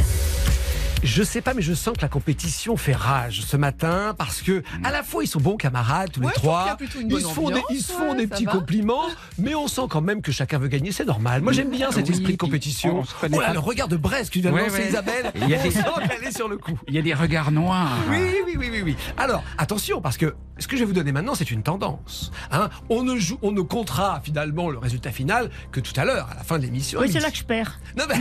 [1.03, 4.63] Je sais pas, mais je sens que la compétition fait rage ce matin parce que
[4.85, 6.77] à la fois ils sont bons camarades tous Ouais, les trois.
[6.81, 8.53] Ils se font des, ambiance, ils se font ouais, des ça petits va.
[8.53, 9.03] compliments,
[9.37, 11.43] mais on sent quand même que chacun veut gagner, c'est normal.
[11.43, 13.01] Moi j'aime bien cet Oui, esprit de compétition.
[13.01, 14.89] on Oh là, le regard de Brest que tu viens de Ouais, lancer, ouais.
[14.91, 15.33] Isabelle.
[15.35, 16.79] Il y a on des- sent qu'elle est sur le coup.
[16.87, 17.99] Il y a des regards noirs.
[18.09, 18.97] Oui, oui, oui, oui, oui.
[19.17, 22.31] Alors, attention, parce que ce que je vais vous donner maintenant, c'est une tendance.
[22.51, 26.29] Hein on ne joue, on ne comptera finalement le résultat final que tout à l'heure,
[26.31, 27.01] à la fin de l'émission.
[27.01, 27.79] Oui, c'est là que je perds.
[27.97, 28.15] Non, mais-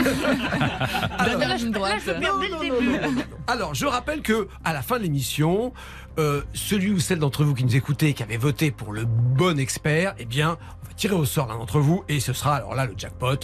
[1.20, 3.00] Alors, Là, je, là, perds dès le début.
[3.48, 5.74] Alors, je rappelle que à la fin de l'émission,
[6.20, 9.06] euh, celui ou celle d'entre vous qui nous écoutez, et qui avait voté pour le
[9.06, 10.58] bon expert, eh bien,
[10.92, 13.38] va tirer au sort l'un d'entre vous, et ce sera alors là le jackpot.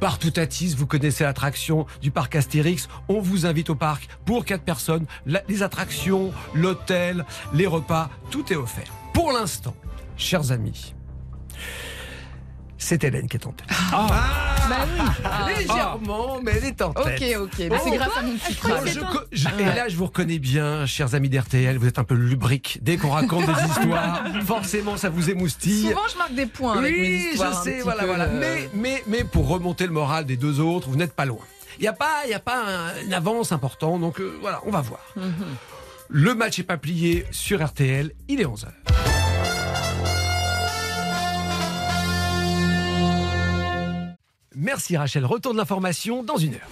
[0.00, 2.88] Partout à Tis, vous connaissez l'attraction du parc Astérix.
[3.08, 5.06] On vous invite au parc pour quatre personnes.
[5.26, 8.92] La- les attractions, l'hôtel, les repas, tout est offert.
[9.14, 9.74] Pour l'instant,
[10.16, 10.94] chers amis,
[12.78, 13.66] c'est Hélène qui est en tête.
[14.68, 15.54] Bah oui.
[15.58, 17.20] Légèrement, mais elle est en tête.
[17.38, 17.68] Ok, ok.
[17.68, 18.86] Bah, c'est grâce à mon petit Bon, crabe.
[18.86, 22.04] je co- je- et là, je vous reconnais bien, chers amis d'RTL, vous êtes un
[22.04, 22.78] peu lubrique.
[22.82, 25.88] Dès qu'on raconte des histoires, forcément, ça vous émoustille.
[25.88, 27.52] Souvent, je marque des points avec mes Oui, histoires.
[27.52, 28.24] je un sais, petit voilà, peu, voilà.
[28.24, 31.40] euh, Mais, mais, mais pour remonter le moral des deux autres, vous n'êtes pas loin.
[31.78, 34.60] Il n'y a pas, il y a pas un- une avance importante, donc euh, voilà,
[34.66, 35.00] on va voir.
[35.16, 35.32] Mhm.
[36.08, 38.66] Le match est pas plié sur RTL, il est 11h.
[44.60, 46.68] Merci Rachel, retour de l'information dans une heure.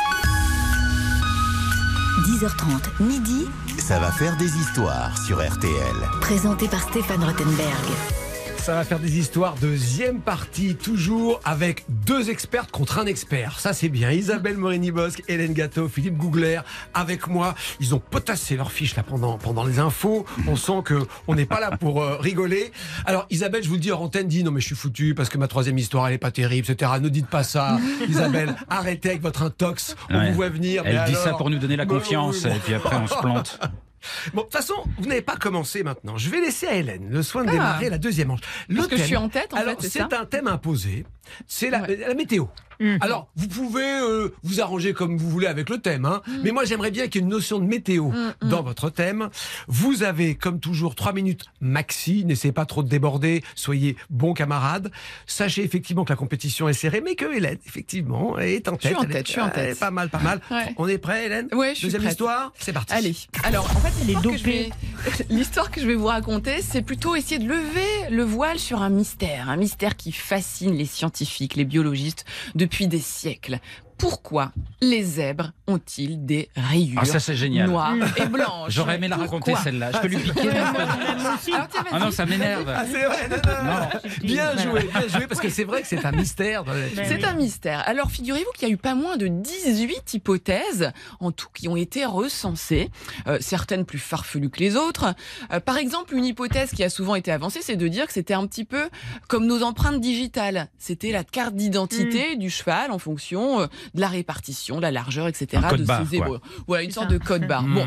[2.27, 3.47] 10h30, midi,
[3.79, 5.73] Ça va faire des histoires sur RTL.
[6.21, 8.28] présenté par Stéphane Rothenberg.
[8.69, 9.55] Ça va faire des histoires.
[9.55, 13.59] Deuxième partie, toujours avec deux expertes contre un expert.
[13.61, 14.11] Ça, c'est bien.
[14.11, 16.61] Isabelle Morini-Bosque, Hélène Gâteau, Philippe Gougler,
[16.93, 17.55] avec moi.
[17.81, 20.27] Ils ont potassé leur fiche là pendant, pendant les infos.
[20.47, 22.71] On sent que on n'est pas là pour euh, rigoler.
[23.07, 25.31] Alors, Isabelle, je vous le dis, hors antenne, dit non, mais je suis foutu parce
[25.31, 26.93] que ma troisième histoire, elle est pas terrible, etc.
[27.01, 27.79] Ne dites pas ça.
[28.07, 29.97] Isabelle, arrêtez avec votre intox.
[30.11, 30.29] On Ouais.
[30.29, 30.83] vous voit venir.
[30.85, 33.59] mais Elle dit ça pour nous donner la confiance, et puis après on se plante.
[34.33, 36.17] Bon, de toute façon, vous n'avez pas commencé maintenant.
[36.17, 37.53] Je vais laisser à Hélène le soin de Ah.
[37.53, 38.41] démarrer la deuxième manche.
[38.69, 41.05] Le Parce que je thème- suis en tête, en Alors, fait, c'est un thème imposé.
[41.47, 41.97] C'est la, Ouais.
[41.97, 42.47] la météo.
[42.81, 42.99] Mhm.
[43.01, 46.23] Alors, vous pouvez euh, vous arranger comme vous voulez avec le thème, hein.
[46.45, 48.49] mais moi j'aimerais bien qu'il y ait une notion de météo Mhm.
[48.49, 49.29] dans votre thème.
[49.67, 52.25] Vous avez, comme toujours, trois minutes maxi.
[52.25, 53.43] N'essayez pas trop de déborder.
[53.55, 54.91] Soyez bons camarades.
[55.27, 58.87] Sachez effectivement que la compétition est serrée, mais que Hélène, effectivement, est en tête.
[58.87, 59.79] suis en Elle est- tête, je suis en elle est tête.
[59.81, 60.41] Pas mal, pas mal.
[60.51, 60.75] Ouais.
[60.77, 62.13] On est prêt, Hélène Ouais, je suis Deuxième prête.
[62.13, 62.93] histoire, c'est parti.
[62.95, 63.15] Allez.
[63.45, 64.71] Alors, en fait, Les l'histoire que, je dopés.
[65.19, 65.25] vais...
[65.31, 68.91] l'histoire que je vais vous raconter, c'est plutôt essayer de lever le voile sur un
[68.91, 69.49] mystère.
[69.49, 72.25] Un mystère qui fascine les scientifiques, les biologistes
[72.69, 73.61] depuis des siècles.
[73.99, 77.69] Pourquoi les zèbres ont-ils des rayures Ah, ça c'est génial.
[77.69, 78.73] noires et blanches?
[78.73, 79.91] J'aurais aimé la raconter celle-là.
[79.93, 80.49] Je peux lui piquer.
[80.49, 81.53] Vas-y.
[81.91, 82.69] Ah non, ça m'énerve.
[82.75, 83.81] Ah, c'est vrai, non, non, non.
[83.81, 83.89] Non.
[84.23, 86.65] Bien joué, bien joué, parce que c'est vrai que c'est un mystère.
[86.95, 87.83] C'est un mystère.
[87.87, 91.77] Alors figurez-vous qu'il y a eu pas moins de 18 hypothèses en tout qui ont
[91.77, 92.91] été recensées,
[93.27, 95.15] euh, certaines plus farfelues que les autres.
[95.53, 98.35] Euh, par exemple, une hypothèse qui a souvent été avancée, c'est de dire que c'était
[98.35, 98.89] un petit peu
[99.29, 100.69] comme nos empreintes digitales.
[100.79, 102.39] C'était la carte d'identité Mm.
[102.39, 105.63] du cheval en fonction euh, de la répartition, de la largeur, etc.
[105.65, 106.05] Un de quoi.
[106.05, 106.41] zèbres.
[106.67, 107.19] Voilà, une C'est sorte ça.
[107.19, 107.65] de code barre.
[107.65, 107.87] Bon,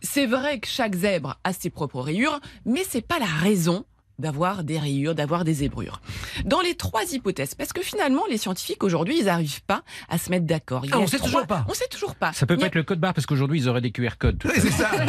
[0.00, 3.84] c'est vrai que chaque zèbre a ses propres rayures, mais c'est pas la raison
[4.22, 6.00] d'avoir des rayures, d'avoir des zébrures.
[6.46, 10.30] Dans les trois hypothèses, parce que finalement, les scientifiques aujourd'hui, ils n'arrivent pas à se
[10.30, 10.86] mettre d'accord.
[10.92, 11.66] Ah, on sait trois- toujours pas.
[11.68, 12.32] On sait toujours pas.
[12.32, 14.40] Ça peut pas a- être le code barre parce qu'aujourd'hui ils auraient des QR codes.
[14.46, 14.90] Oui, c'est ça.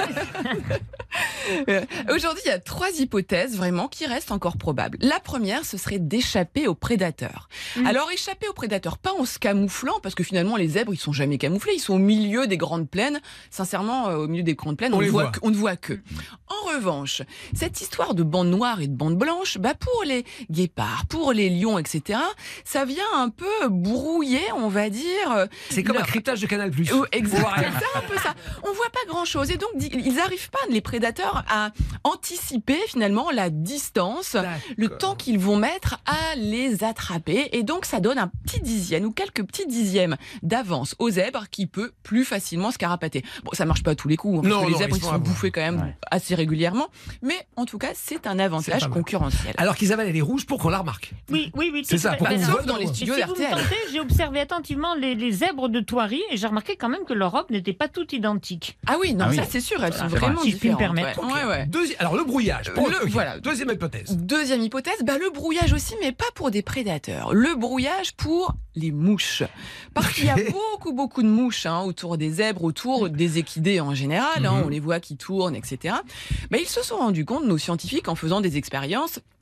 [1.70, 1.82] Euh,
[2.14, 4.98] Aujourd'hui, il y a trois hypothèses vraiment qui restent encore probables.
[5.02, 7.50] La première, ce serait d'échapper aux prédateurs.
[7.76, 7.86] Mhm.
[7.86, 11.12] Alors, échapper aux prédateurs, pas en se camouflant, parce que finalement, les zèbres, ils sont
[11.14, 11.74] jamais camouflés.
[11.76, 13.22] Ils sont au milieu des grandes plaines.
[13.52, 15.32] Sincèrement, euh, au milieu des grandes plaines, On on, les ne voit voit.
[15.34, 15.94] que- on ne voit que.
[16.48, 17.22] En revanche,
[17.54, 21.50] cette histoire de bandes noires et de bandes blanches, bah pour les guépards, pour les
[21.50, 22.20] lions, etc.,
[22.64, 26.72] ça vient un peu brouiller, on va dire, euh, C'est comme un cryptage de Canal+.
[26.72, 26.90] Plus.
[26.94, 28.34] Oh, exactement, c'est un peu ça.
[28.64, 31.72] On voit pas grand chose et donc ils n'arrivent pas les prédateurs à
[32.04, 34.38] anticiper finalement la distance,
[34.78, 39.06] le temps qu'ils vont mettre à les attraper et donc ça donne un petit dixième
[39.06, 43.24] ou quelques petits dixièmes d'avance aux zèbres qui peut plus facilement se carapater.
[43.44, 44.96] Bon, ça marche pas à tous les coups hein, parce Non, que les non, zèbres
[44.98, 45.96] ils ils sont bouffés quand même Ouais.
[46.12, 46.88] assez régulièrement,
[47.24, 49.54] mais en tout cas c'est un C'est avantage concurrentiel.
[49.58, 51.12] Alors qu'Isabelle, elle est rouge pour qu'on la remarque.
[51.30, 51.84] Oui, oui, oui.
[51.86, 53.52] C'est ça, pour qu'on Sauf dans les studios si vous me d'RTL.
[53.52, 57.14] tentez, j'ai observé attentivement les, les zèbres de Thoiry et j'ai remarqué quand même que
[57.14, 58.78] leur robe n'était pas toute identique.
[58.88, 59.36] Ah oui, non, Ah oui.
[59.38, 60.96] ça c'est sûr, elles sont vraiment Si je puis me différentes.
[60.96, 61.24] permettre.
[61.26, 61.34] ouais.
[61.34, 61.66] Ouais, ouais.
[61.68, 62.72] Deuxi- Alors le brouillage.
[62.74, 63.10] Pour Le- ok.
[63.10, 63.40] voilà.
[63.40, 64.18] Deuxième hypothèse.
[64.18, 67.34] Deuxième hypothèse, bah le brouillage aussi, mais pas pour des prédateurs.
[67.34, 69.44] Le brouillage pour les mouches.
[69.94, 73.80] Parce qu'il y a beaucoup, beaucoup de mouches hein, autour des zèbres, autour des équidés
[73.80, 74.46] en général.
[74.46, 74.64] hein, Mhm.
[74.66, 75.96] on les voit qui tournent, etc.
[76.52, 78.73] Mais ils se sont rendus compte, nos scientifiques, en faisant des expériences,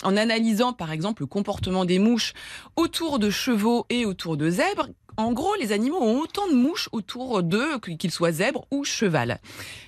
[0.03, 2.33] en analysant par exemple le comportement des mouches
[2.75, 4.89] autour de chevaux et autour de zèbres.
[5.17, 9.39] En gros, les animaux ont autant de mouches autour d'eux, qu'ils soient zèbres ou cheval.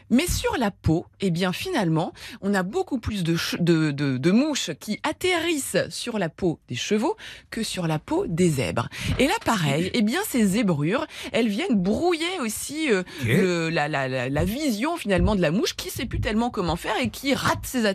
[0.09, 4.17] Mais sur la peau, eh bien finalement, on a beaucoup plus de, ch- de, de-
[4.17, 7.15] de mouches qui atterrissent sur la peau des chevaux
[7.49, 8.89] que sur la peau des zèbres.
[9.19, 14.07] Et là, pareil, eh bien ces zébrures, elles viennent brouiller aussi euh, le- la, la-
[14.07, 17.33] la- la vision finalement de la mouche qui sait plus tellement comment faire et qui
[17.33, 17.85] rate ses,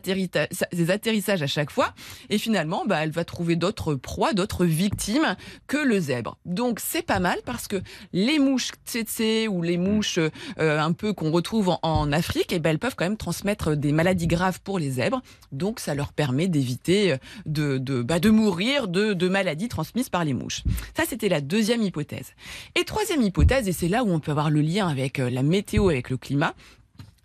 [0.91, 1.95] atterrissages à chaque fois.
[2.31, 6.39] Et finalement, bah, elle va trouver d'autres proies, d'autres victimes que le zèbre.
[6.45, 7.77] Donc c'est pas mal parce que
[8.13, 10.19] les mouches tsetse ou les mouches
[10.59, 13.77] euh, un peu qu'on retrouve en, en Afrique, eh ben, elles peuvent quand même transmettre
[13.77, 15.21] des maladies graves pour les zèbres.
[15.53, 20.09] Donc ça leur permet d'éviter euh, de, de, bah, de mourir de, de maladies transmises
[20.09, 20.63] par les mouches.
[20.97, 22.35] Ça, c'était la deuxième hypothèse.
[22.75, 25.43] Et troisième hypothèse, et c'est là où on peut avoir le lien avec euh, la
[25.43, 26.55] météo, avec le climat,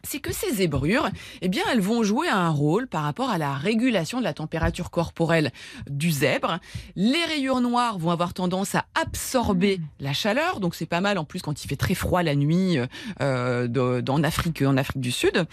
[0.05, 1.07] c'est que ces zébrures,
[1.41, 4.91] eh bien, elles vont jouer un rôle par rapport à la régulation de la température
[4.91, 5.51] corporelle
[5.89, 6.59] du zèbre.
[6.97, 11.23] Les rayures noires vont avoir tendance à absorber la chaleur, donc c'est pas mal en
[11.23, 12.77] plus quand il fait très froid la nuit
[13.21, 15.45] euh, de- dans Afrique, en Afrique du Sud.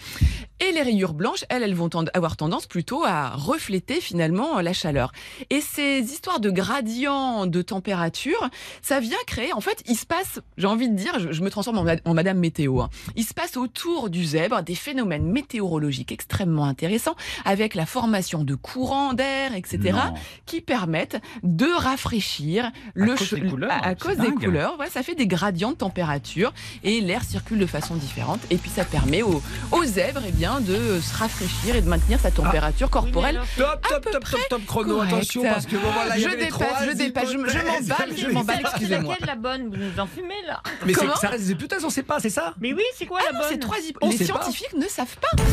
[0.59, 4.73] Et les rayures blanches, elles, elles vont tend- avoir tendance plutôt à refléter finalement la
[4.73, 5.13] chaleur.
[5.49, 8.49] Et ces histoires de gradients de température,
[8.81, 11.49] ça vient créer, en fait, il se passe, j'ai envie de dire, je, je me
[11.49, 12.89] transforme en Madame Météo, hein.
[13.15, 18.55] il se passe autour du zèbre des phénomènes météorologiques extrêmement intéressants avec la formation de
[18.55, 20.13] courants d'air, etc., Non.
[20.45, 24.43] qui permettent de rafraîchir le cause des couleurs, à, à c'est cause des dingue.
[24.43, 24.79] couleurs.
[24.79, 28.39] Ouais, ça fait des gradients de température et l'air circule de façon différente.
[28.49, 32.19] Et puis ça permet aux, aux zèbres eh bien, de se rafraîchir et de maintenir
[32.19, 33.39] sa température corporelle.
[33.57, 34.95] Top, top, peu top, top, top chrono.
[34.95, 35.13] correct.
[35.13, 37.87] Attention, parce que bon, voilà, Je dépasse, trois je dépasse, je- je hypothèses.
[37.89, 39.11] m'emballe, je m'emballe, C'est excusez-moi.
[39.13, 39.69] laquelle la bonne?
[39.69, 40.61] Vous nous en fumez là?
[40.85, 42.53] Mais c'est- Comment ça reste des hypothèses, on sait pas, c'est ça?
[42.59, 43.47] Mais oui, c'est quoi Ah la non, bonne?
[43.51, 43.99] c'est trois hypo-
[44.31, 45.43] Scientifiques ne savent pas.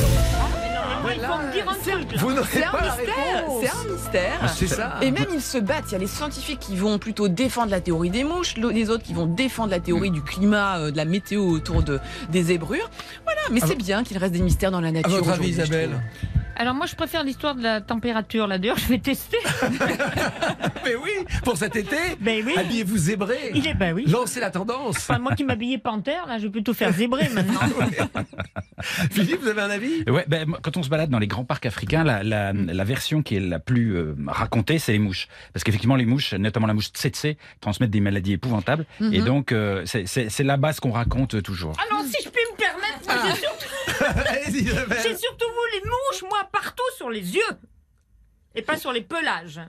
[2.19, 3.45] Vous n'aurez C'est un mystère.
[3.61, 4.39] C'est un mystère.
[4.43, 4.97] Ah, C'est ça.
[5.03, 5.85] Et même ils se battent.
[5.89, 9.03] Il y a les scientifiques qui vont plutôt défendre la théorie des mouches, les autres
[9.05, 9.83] qui vont défendre la Mm.
[9.83, 12.91] théorie du climat, euh, de la météo autour de, des zébrures.
[13.25, 15.11] Voilà, mais Ah c'est bien qu'il reste des mystères dans la À nature.
[15.11, 16.01] votre avis, aujourd'hui, je Isabelle.
[16.59, 18.47] Alors moi, je préfère l'histoire de la température.
[18.47, 19.39] Là, d'ailleurs, je vais tester.
[20.85, 21.11] Mais oui,
[21.45, 22.55] pour cet été, Ben oui.
[22.57, 23.53] habillez-vous zébré.
[23.55, 24.05] Il est, ben oui.
[24.09, 24.97] Lancez la tendance.
[24.97, 27.61] Enfin, moi qui m'habillais panthère, là, je vais plutôt faire zébré maintenant.
[29.11, 30.03] Philippe, vous avez un avis?
[30.09, 33.23] Ouais, ben, quand on se balade dans les grands parcs africains, la, la, la version
[33.23, 35.29] qui est la plus euh, racontée, c'est les mouches.
[35.53, 38.85] Parce qu'effectivement, les mouches, notamment la mouche tsetse, transmettent des maladies épouvantables.
[39.13, 41.75] Et donc, euh, c'est- c'est c'est la base qu'on raconte euh, toujours.
[41.91, 43.49] Alors, si je puis me permettre, Isabelle.
[45.03, 47.59] j'ai surtout vu les mouches, moi, partout sur les yeux.
[48.55, 49.61] Et pas sur les pelages.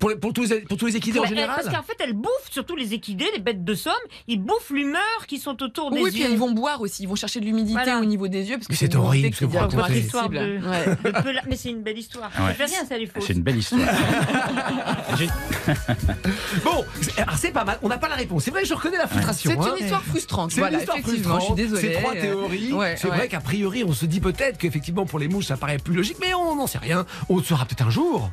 [0.00, 1.94] Pour, les- pour tous les, pour tous les équidés en Ouais, général Parce qu'en fait,
[2.00, 3.92] elles bouffent, surtout les équidés, les bêtes de somme,
[4.26, 6.30] ils bouffent l'humeur qui sont autour des Oui, puis yeux.
[6.32, 8.00] ils vont boire aussi, ils vont chercher de l'humidité Voilà.
[8.00, 10.00] au niveau des yeux parce que Mais c'est horrible ce que vous racontez.
[10.00, 10.96] de, Ouais.
[11.04, 12.30] de pela- Mais c'est une belle histoire.
[12.40, 12.54] Ouais.
[12.54, 13.08] Fait rien, ça les.
[13.20, 13.80] C'est une belle histoire.
[16.64, 17.78] Bon, c'est- alors c'est pas mal.
[17.82, 18.44] On n'a pas la réponse.
[18.44, 19.50] C'est vrai, je reconnais la frustration.
[19.62, 19.74] C'est hein.
[19.78, 20.50] une histoire frustrante.
[20.50, 21.56] C'est Voilà, une histoire effectivement, je suis frustrante.
[21.56, 21.94] désolée.
[21.94, 22.72] C'est trois théories.
[22.72, 23.16] ouais, c'est ouais.
[23.16, 26.16] vrai qu'a priori, on se dit peut-être qu'effectivement pour les mouches, ça paraît plus logique,
[26.20, 27.06] mais on n'en sait rien.
[27.28, 28.30] On le saura peut-être un jour.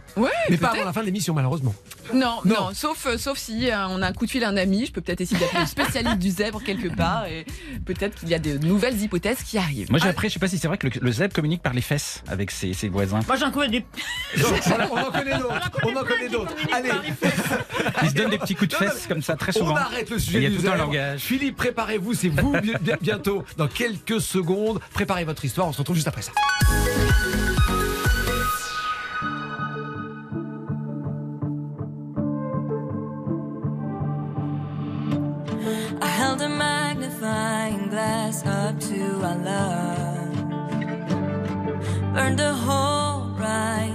[0.50, 1.76] Mais pas avant la fin de l'émission, malheureusement.
[2.14, 2.56] Non, Non.
[2.56, 4.86] non, sauf, euh, sauf si euh, on a un coup de fil à un ami,
[4.86, 7.46] je peux peut-être essayer d'appeler le spécialiste du zèbre quelque part et
[7.86, 9.90] peut-être qu'il y a de nouvelles hypothèses qui arrivent.
[9.90, 11.74] Moi, j'ai appris, je sais pas si c'est vrai que le, le zèbre communique par
[11.74, 13.20] les fesses avec ses, ses voisins.
[13.28, 13.86] Moi, j'en connais des.
[14.42, 15.72] Donc, voilà, on en connaît d'autres.
[15.84, 16.54] On en connaît d'autres.
[16.72, 16.90] Allez,
[18.04, 19.74] Ils se donnent des petits coups de fesses comme ça très souvent.
[19.74, 21.20] on arrête le Et sujet il y a du tout un langage.
[21.22, 23.44] Philippe, préparez-vous, c'est vous bi- bi- bientôt.
[23.58, 25.68] Dans quelques secondes, préparez votre histoire.
[25.68, 26.32] On se retrouve juste après ça.
[38.44, 40.28] up to Allah.
[42.14, 43.95] Burn the whole right.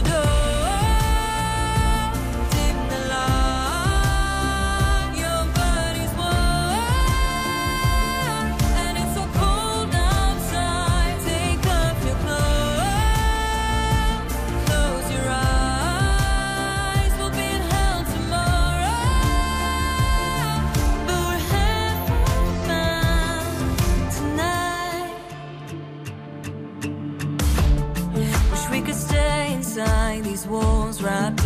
[29.71, 31.40] inside these walls wrapped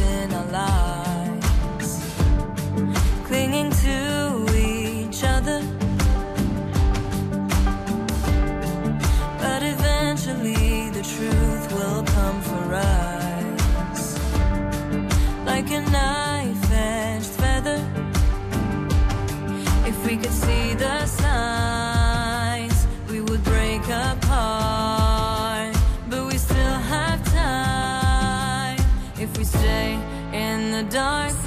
[30.75, 31.44] the dark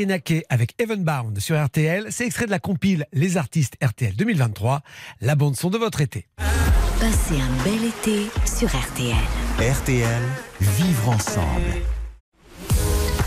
[0.00, 2.06] Marina Kay avec Evenbound sur RTL.
[2.08, 4.80] C'est extrait de la compile Les artistes RTL 2023,
[5.20, 6.26] la bande son de votre été.
[6.38, 9.14] Passez un bel été sur RTL.
[9.58, 10.22] RTL,
[10.62, 11.82] vivre ensemble.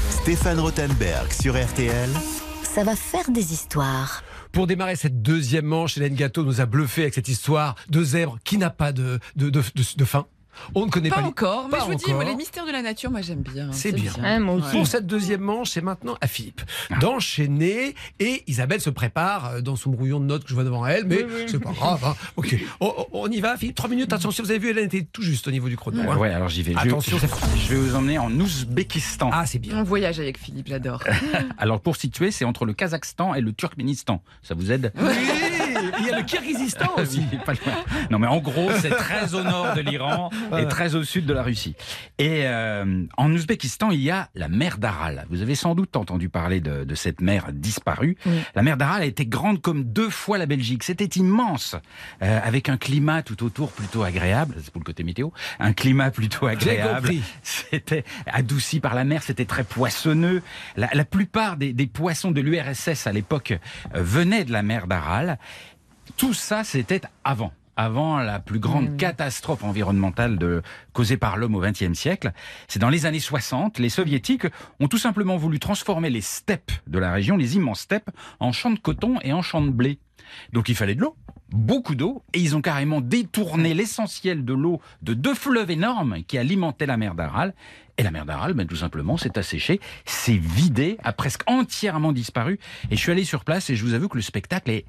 [0.10, 2.10] Stéphane Rothenberg sur RTL.
[2.64, 4.24] Ça va faire des histoires.
[4.52, 8.40] Pour démarrer cette deuxième manche, Hélène Gâteau nous a bluffé avec cette histoire de zèbre
[8.44, 10.26] qui n'a pas de, de, de, de- de fin.
[10.76, 12.66] On ne connaît pas, Pas les- encore, mais pas je vous dis, moi, les mystères
[12.66, 13.72] de la nature, moi j'aime bien.
[13.72, 14.12] C'est bien.
[14.22, 14.72] Ouais, moi aussi.
[14.72, 16.62] Pour cette deuxième manche, c'est maintenant à Philippe
[17.02, 17.96] d'enchaîner.
[18.20, 21.06] Et Isabelle se prépare euh, dans son brouillon de notes que je vois devant elle,
[21.06, 21.44] mais Oui, oui.
[21.48, 22.04] c'est pas grave.
[22.06, 22.16] hein.
[22.36, 23.76] Ok, on, y va, Philippe?
[23.76, 24.12] Trois minutes.
[24.14, 26.02] Attention, vous avez vu, Hélène était tout juste au niveau du chrono.
[26.10, 26.18] hein.
[26.18, 26.74] Ouais, alors j'y vais.
[26.74, 29.30] Je- Attention, je, je vais vous emmener en Ouzbékistan.
[29.34, 29.78] Ah, c'est bien.
[29.78, 31.04] On voyage avec Philippe, j'adore.
[31.58, 34.22] Alors pour situer, c'est entre le Kazakhstan et le Turkménistan.
[34.42, 34.92] Ça vous aide?
[35.00, 35.12] Oui,
[36.00, 37.22] il y a le Kyrgyzstan aussi.
[37.46, 37.74] Pas loin.
[38.10, 41.34] Non, mais en gros, c'est très au nord de l'Iran et très au sud de
[41.34, 41.76] la Russie.
[42.18, 45.26] Et euh, en Ouzbékistan, il y a la mer d'Aral.
[45.30, 48.18] Vous avez sans doute entendu parler de, de cette mer disparue.
[48.56, 50.84] La mer d'Aral a été grande comme deux fois la Belgique.
[50.84, 51.76] C'était immense,
[52.22, 54.56] euh, avec un climat tout autour plutôt agréable.
[54.62, 55.30] C'est pour le côté météo.
[55.60, 57.12] Un climat plutôt agréable.
[57.44, 60.42] C'était adouci par la mer, c'était très poissonneux.
[60.76, 63.54] La, la plupart des, des poissons de l'URSS à l'époque
[63.96, 65.38] euh, venaient de la mer d'Aral.
[66.18, 67.54] Tout ça, c'était avant.
[67.76, 72.32] Avant la plus grande catastrophe environnementale de, causée par l'homme au XXe siècle.
[72.68, 74.46] C'est dans les années 60, les soviétiques
[74.80, 78.70] ont tout simplement voulu transformer les steppes de la région, les immenses steppes, en champs
[78.70, 79.98] de coton et en champs de blé.
[80.52, 81.16] Donc il fallait de l'eau,
[81.50, 86.38] beaucoup d'eau, et ils ont carrément détourné l'essentiel de l'eau de deux fleuves énormes qui
[86.38, 87.56] alimentaient la mer d'Aral.
[87.98, 92.60] Et la mer d'Aral, ben, tout simplement, s'est asséchée, s'est vidée, a presque entièrement disparu.
[92.90, 94.86] Et je suis allé sur place et je vous avoue que le spectacle est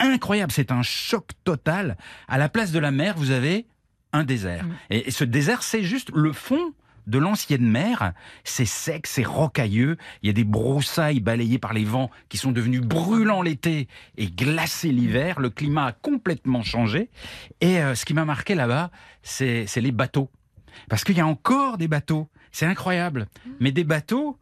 [0.00, 0.52] incroyable.
[0.52, 1.96] C'est un choc total.
[2.28, 3.66] À la place de la mer, vous avez
[4.12, 4.64] un désert.
[4.90, 6.72] Et, et ce désert, c'est juste le fond
[7.06, 8.12] de l'ancienne mer.
[8.44, 9.96] C'est sec, c'est rocailleux.
[10.22, 14.26] Il y a des broussailles balayées par les vents qui sont devenus brûlants l'été et
[14.26, 15.40] glacés l'hiver.
[15.40, 17.10] Le climat a complètement changé.
[17.60, 18.90] Et euh, ce qui m'a marqué là-bas,
[19.22, 20.30] c'est c'est les bateaux.
[20.88, 22.28] Parce qu'il y a encore des bateaux.
[22.52, 23.26] C'est incroyable.
[23.60, 24.38] Mais des bateaux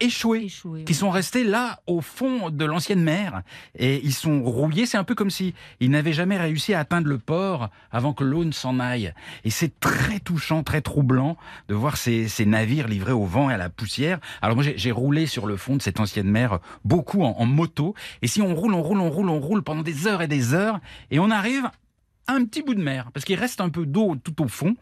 [0.00, 3.42] échoués Échoué, qui sont restés là au fond de l'ancienne mer
[3.76, 4.86] et ils sont rouillés.
[4.86, 8.24] C'est un peu comme si ils n'avaient jamais réussi à atteindre le port avant que
[8.24, 9.12] l'eau ne s'en aille.
[9.44, 11.36] Et c'est très touchant, très troublant
[11.68, 14.18] de voir ces, ces navires livrés au vent et à la poussière.
[14.42, 17.94] Alors moi j'ai roulé sur le fond de cette ancienne mer beaucoup en, en moto.
[18.22, 20.54] Et si on roule, on roule, on roule, on roule pendant des heures et des
[20.54, 20.80] heures
[21.10, 21.68] et on arrive
[22.28, 24.76] un petit bout de mer, parce qu'il reste un peu d'eau tout au fond,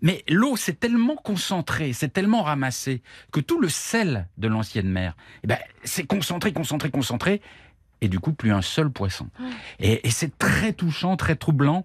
[0.00, 5.16] mais l'eau s'est tellement concentrée, c'est tellement ramassé, que tout le sel de l'ancienne mer,
[5.44, 7.42] eh ben, c'est concentré, concentré, concentré,
[8.00, 9.28] et du coup plus un seul poisson.
[9.78, 11.84] Et, et c'est très touchant, très troublant,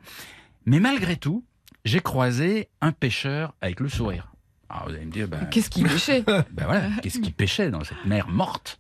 [0.66, 1.44] mais malgré tout,
[1.86, 4.32] j'ai croisé un pêcheur avec le sourire.
[4.70, 6.24] Alors vous allez me dire, ben, Qu'est-ce qu'il pêchait?
[6.52, 8.80] Ben voilà, qu'est-ce qui pêchait dans cette mer morte?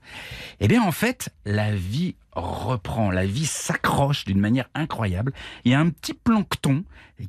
[0.59, 5.33] Eh bien, en fait, la vie reprend, la vie s'accroche d'une manière incroyable.
[5.65, 6.83] Il y a un petit plancton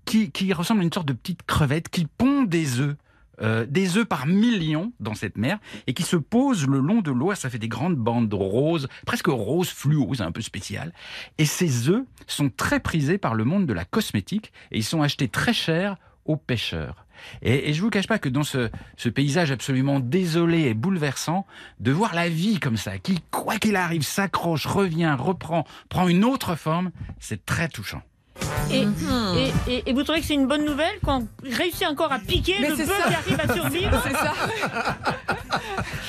[0.05, 2.97] qui, qui ressemble à une sorte de petite crevette qui pond des œufs.
[3.41, 7.13] euh, des œufs par millions dans cette mer et qui se posent le long de
[7.13, 7.33] l'eau.
[7.35, 10.93] Ça fait des grandes bandes roses, presque roses fluo, c'est un peu spécial.
[11.39, 15.03] Et ces œufs sont très prisés par le monde de la cosmétique et ils sont
[15.03, 15.97] achetés très cher
[16.29, 17.05] aux pêcheurs.
[17.43, 21.47] Et, et je vous cache pas que dans ce, ce paysage absolument désolé et bouleversant,
[21.81, 26.25] de voir la vie comme ça, qui, quoi qu'il arrive, s'accroche, revient, reprend, prend une
[26.25, 28.03] autre forme, c'est très touchant.
[28.71, 32.19] Et, et, et- et vous trouvez que c'est une bonne nouvelle qu'on réussit encore à
[32.19, 33.09] piquer Mais le peu ça.
[33.09, 34.33] qui arrive à survivre C'est ça.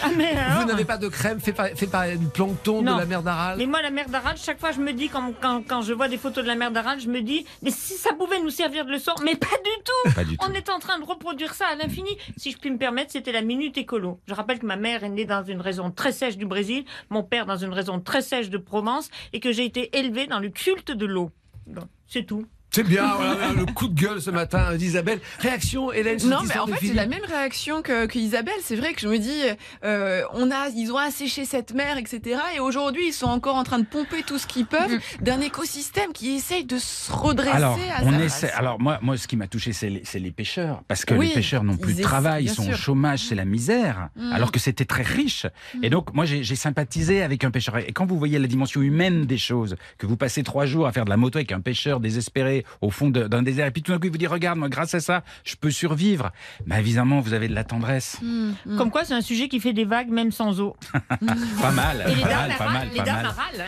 [0.03, 2.95] Ah, mais alors Vous n'avez pas de crème fait par, fait par plancton Non.
[2.95, 5.33] de la mer d'Aral Mais moi, la mer d'Aral, chaque fois, je me dis, quand,
[5.41, 7.93] quand, quand je vois des photos de la mer d'Aral, je me dis, mais si
[7.93, 10.45] ça pouvait nous servir de leçon, mais pas du tout Pas du tout.
[10.49, 12.11] On est en train de reproduire ça à l'infini.
[12.37, 14.19] Si je puis me permettre, c'était la minute écolo.
[14.27, 17.23] Je rappelle que ma mère est née dans une région très sèche du Brésil, mon
[17.23, 20.49] père dans une région très sèche de Provence, et que j'ai été élevée dans le
[20.49, 21.31] culte de l'eau.
[22.07, 22.45] C'est tout.
[22.71, 25.19] C'est bien, voilà, le coup de gueule ce matin d'Isabelle.
[25.39, 28.53] Réaction, Hélène Non, mais en fait, j'ai la même réaction que, que Isabelle.
[28.61, 29.41] C'est vrai que je me dis,
[29.83, 32.39] euh, on a, ils ont asséché cette mer, etc.
[32.55, 36.11] Et aujourd'hui, ils sont encore en train de pomper tout ce qu'ils peuvent d'un écosystème
[36.13, 38.51] qui essaye de se redresser Alors, à on essaie.
[38.51, 41.63] Alors moi, moi, ce qui m'a touché, c'est les, pêcheurs, parce que Oui, les pêcheurs
[41.63, 44.31] n'ont plus de travail, ils sont au chômage, c'est la misère, Mm.
[44.33, 45.45] alors que c'était très riche.
[45.81, 47.77] Et donc, moi, j'ai sympathisé avec un pêcheur.
[47.77, 50.91] Et quand vous voyez la dimension humaine des choses, que vous passez trois jours à
[50.91, 53.91] faire de la moto avec un pêcheur désespéré au fond d'un désert, et puis tout
[53.91, 56.31] d'un coup, il vous dit, regarde, moi, grâce à ça, je peux survivre.
[56.67, 58.17] Bah, évidemment, vous avez de la tendresse.
[58.21, 58.77] Mm, mm.
[58.77, 60.75] Comme quoi, c'est un sujet qui fait des vagues même sans eau.
[61.61, 63.67] Pas mal, Et les pas dames mal, pas mal, les pas dames mal.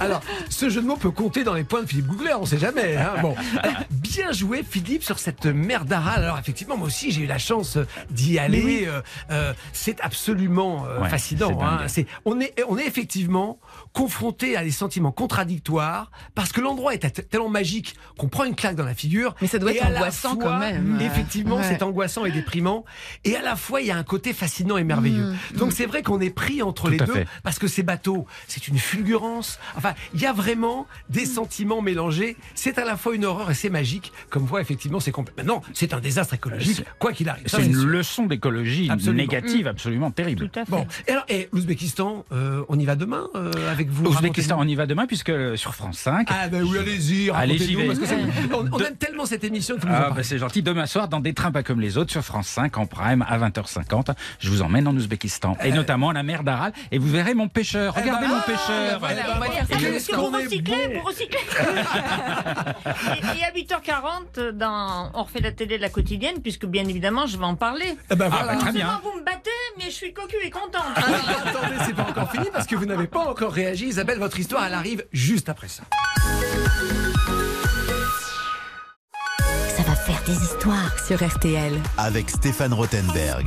[0.00, 2.58] Alors, ce jeu de mots peut compter dans les points de Philippe Googler, on sait
[2.58, 2.96] jamais.
[2.96, 3.14] hein.
[3.22, 6.22] Bon, Alors, bien joué Philippe sur cette mer d'Aral.
[6.24, 7.78] Alors effectivement, moi aussi j'ai eu la chance
[8.10, 8.86] d'y aller.
[8.86, 9.00] Euh,
[9.30, 11.58] euh, c'est absolument euh, Ouais, fascinant.
[11.62, 11.86] hein.
[11.88, 13.58] C'est- on est, on est effectivement
[13.92, 18.76] confronté à des sentiments contradictoires parce que l'endroit est tellement magique qu'on prend une claque
[18.76, 19.34] dans la figure.
[19.40, 20.98] Mais ça doit être angoissant fois, quand même.
[21.00, 21.64] Effectivement, Ouais.
[21.68, 22.84] c'est angoissant et déprimant.
[23.24, 25.32] Et à la fois, il y a un côté fascinant et merveilleux.
[25.54, 27.26] Mm, Donc c'est vrai qu'on est pris entre Tout les deux fait.
[27.42, 29.58] parce que ces bateaux, c'est une fulgurance.
[29.76, 32.36] Enfin, il y a vraiment des sentiments mélangés.
[32.54, 34.12] C'est à la fois une horreur et c'est magique.
[34.30, 35.54] Comme voit effectivement, c'est complètement.
[35.54, 37.44] Non, c'est un désastre écologique, quoi qu'il arrive.
[37.46, 37.86] C'est une sûr.
[37.86, 40.48] leçon d'écologie négative, absolument terrible.
[40.48, 40.70] Tout à fait.
[40.70, 44.66] Bon, et alors, et l'Ouzbékistan, euh, on y va demain euh, avec vous Ouzbékistan, on
[44.66, 46.28] y va demain, puisque euh, sur France 5.
[46.30, 50.22] Ah ben oui, allez-y, que on, on aime tellement cette émission nous en Ah, bah,
[50.24, 50.62] c'est gentil.
[50.62, 53.38] Demain soir, dans des trains pas comme les autres, sur France 5, en prime, à
[53.38, 55.56] 20h50, je vous emmène en Ouzbékistan.
[55.62, 56.72] Et notamment la mer d'Aral.
[56.90, 57.94] Et vous verrez mon pêcheur.
[57.96, 58.98] Eh Regardez ben, mon ah, pêcheur.
[58.98, 59.76] voilà, on va faire ça.
[59.76, 61.06] qu'est-ce Parce que vous recyclez, vous
[63.14, 67.26] et, et à 8h40, dans, on refait la télé de la quotidienne, puisque bien évidemment,
[67.26, 67.96] je vais en parler.
[68.10, 68.52] Eh ben, Ah, voilà.
[68.54, 69.00] bah, très bien.
[69.04, 70.82] Vous me battez, mais je suis cocu et contente.
[70.96, 73.86] Alors, attendez, c'est pas encore fini parce que vous n'avez pas encore réagi.
[73.86, 75.82] Isabelle, votre histoire, elle arrive juste après ça.
[79.76, 81.74] Ça va faire des histoires sur RTL.
[81.98, 83.46] Avec Stéphane Rothenberg.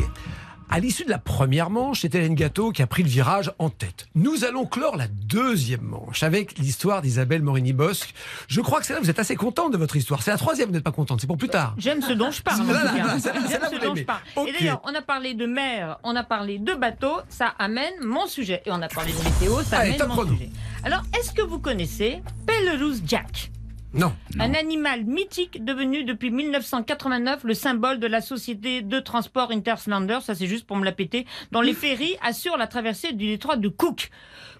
[0.73, 3.69] À l'issue de la première manche, c'est Hélène Gâteau qui a pris le virage en
[3.69, 4.07] tête.
[4.15, 8.13] Nous allons clore la deuxième manche avec l'histoire d'Isabelle Morini-Bosque.
[8.47, 10.23] Je crois que c'est là, vous êtes assez contente de votre histoire.
[10.23, 11.75] C'est la troisième, vous n'êtes pas contente, c'est pour plus tard.
[11.77, 12.65] J'aime ce dont je parle.
[12.65, 14.21] celle-là, J'aime celle-là, ce dont je parle.
[14.47, 18.25] Et d'ailleurs, on a parlé de mer, on a parlé de bateau, ça amène mon
[18.27, 18.61] sujet.
[18.65, 20.31] Et on a parlé de météo, ça Allez, amène mon chrono.
[20.35, 20.49] sujet.
[20.85, 23.51] Alors, est-ce que vous connaissez Pellerouse Jack?
[23.93, 24.13] Non.
[24.39, 30.33] Un animal mythique devenu depuis 1989 le symbole de la société de transport Interslander, ça
[30.33, 33.67] c'est juste pour me la péter, dont les ferries assurent la traversée du détroit de
[33.67, 34.09] Cook.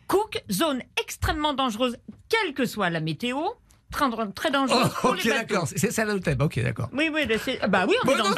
[0.08, 1.96] Cook, zone extrêmement dangereuse,
[2.28, 3.38] quelle que soit la météo,
[3.92, 4.50] très, très
[5.04, 5.68] Oh, ok, d'accord.
[5.76, 6.42] C'est ça le thème.
[6.42, 6.90] Ok, d'accord.
[6.94, 7.28] Oui, oui,
[7.70, 8.36] bah oui, on Bon, est dans non, le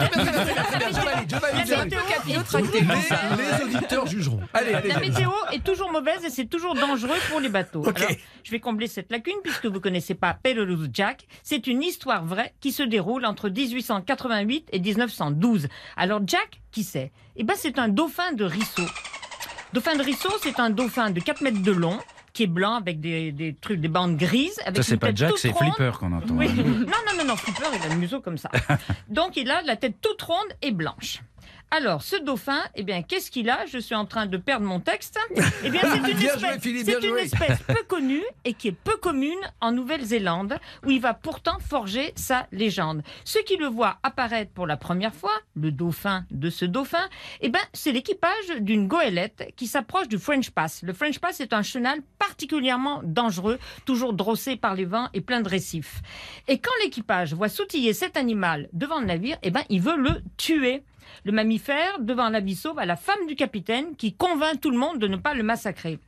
[3.37, 4.39] Les, auditeurs jugeront.
[4.53, 4.89] Allez, allez.
[4.89, 7.83] La météo est toujours mauvaise et c'est toujours dangereux pour les bateaux.
[7.85, 8.01] Ok.
[8.01, 8.11] Alors,
[8.43, 11.25] je vais combler cette lacune puisque vous connaissez pas Pellerouse Jack.
[11.43, 15.67] C'est une histoire vraie qui se déroule entre 1888 et 1912.
[15.97, 17.11] Alors Jack, qui c'est?
[17.35, 18.85] Eh ben c'est un dauphin de Risseau.
[19.73, 21.99] Dauphin de Risseau, c'est un dauphin de 4 mètres de long
[22.33, 24.59] qui est blanc avec des, des trucs, des bandes grises.
[24.65, 25.53] Avec Ça, c'est pas Jack, c'est.
[25.55, 26.33] Flipper qu'on entend.
[26.35, 26.47] Oui.
[26.49, 26.55] hein.
[26.55, 28.49] Non, non, non, non, Flipper, il a le museau comme ça.
[29.09, 31.21] Donc, il a la tête toute ronde et blanche.
[31.75, 33.65] Alors, ce dauphin, eh bien, qu'est-ce qu'il a?
[33.65, 35.17] Je suis en train de perdre mon texte.
[35.63, 40.91] Eh bien, c'est une, espèce peu connue et qui est peu commune en Nouvelle-Zélande, où
[40.91, 43.01] il va pourtant forger sa légende.
[43.25, 47.09] Ceux qui le voient apparaître pour la première fois, le dauphin de ce dauphin,
[47.41, 50.83] eh ben, c'est l'équipage d'une goélette qui s'approche du French Pass.
[50.83, 55.41] Le French Pass est un chenal particulièrement dangereux, toujours drossé par les vents et plein
[55.41, 56.03] de récifs.
[56.47, 60.21] Et quand l'équipage voit sautiller cet animal devant le navire, eh ben, il veut le
[60.37, 60.83] tuer.
[61.23, 64.77] Le mammifère, devant la vie sauve, à la femme du capitaine qui convainc tout le
[64.77, 65.99] monde de ne pas le massacrer.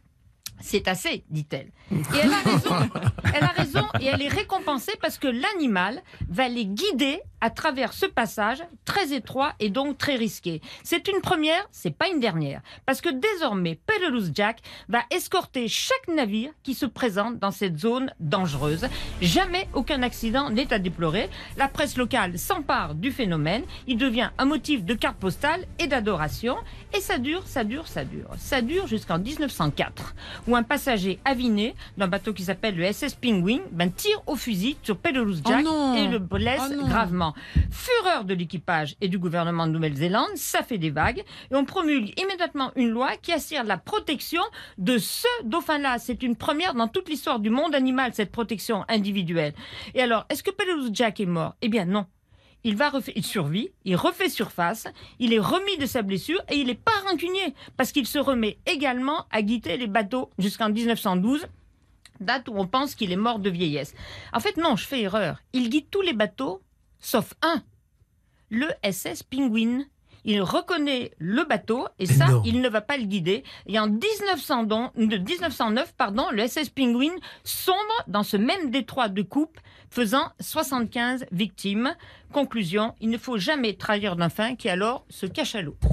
[0.62, 1.72] C'est assez, dit-elle.
[1.92, 2.90] Et elle a raison.
[3.34, 7.94] Elle a raison et elle est récompensée parce que l'animal va les guider à travers
[7.94, 10.62] ce passage très étroit et donc très risqué.
[10.84, 12.62] C'est une première, c'est pas une dernière.
[12.88, 18.12] Parce que désormais, Pellerouse Jack va escorter chaque navire qui se présente dans cette zone
[18.20, 18.88] dangereuse.
[19.22, 21.30] Jamais aucun accident n'est à déplorer.
[21.56, 23.62] La presse locale s'empare du phénomène.
[23.86, 26.58] Il devient un motif de carte postale et d'adoration.
[26.98, 28.30] Et ça dure, ça dure, ça dure.
[28.40, 30.16] Ça dure jusqu'en 1904,
[30.48, 34.78] où un passager aviné d'un bateau qui s'appelle le SS Penguin ben, tire au fusil
[34.82, 35.66] sur Pellerouse Oh Jack
[35.96, 37.35] et le blesse Oh gravement.
[37.70, 42.14] Fureur de l'équipage et du gouvernement de Nouvelle-Zélande, ça fait des vagues et on promulgue
[42.20, 44.42] immédiatement une loi qui assure la protection
[44.78, 45.98] de ce dauphin-là.
[46.00, 49.54] C'est une première dans toute l'histoire du monde animal, cette protection individuelle.
[49.94, 51.56] Et alors, est-ce que Pellerouse Jack est mort?
[51.62, 52.06] Eh bien non.
[52.64, 52.76] Il
[53.16, 54.88] il survit, il refait surface,
[55.20, 58.58] il est remis de sa blessure et il n'est pas rancunier parce qu'il se remet
[58.66, 61.48] également à guider les bateaux jusqu'en 1912
[62.20, 63.94] date où on pense qu'il est mort de vieillesse.
[64.34, 65.42] En fait, non, je fais erreur.
[65.54, 66.62] Il guide tous les bateaux,
[67.06, 67.62] sauf un,
[68.50, 69.84] le SS Penguin.
[70.28, 72.42] Il reconnaît le bateau et ça, non.
[72.44, 73.44] il ne va pas le guider.
[73.68, 77.78] Et en 1900 don- de 1909, pardon, le SS Penguin sombre
[78.08, 79.60] dans ce même détroit de coupe,
[79.96, 81.96] faisant 75 victimes.
[82.34, 85.78] Conclusion, il ne faut jamais trahir d'un fin qui alors se cache à l'eau.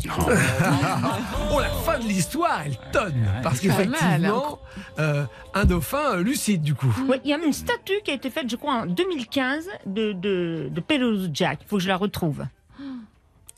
[1.55, 3.27] Oh, la fin de l'histoire, elle tonne.
[3.43, 4.59] Parce qu'effectivement,
[4.99, 6.93] euh, un dauphin euh, lucide, du coup.
[7.07, 10.13] Ouais, il y a une statue qui a été faite, je crois, en 2015 de,
[10.13, 11.59] de, de Jack.
[11.63, 12.47] Il faut que je la retrouve.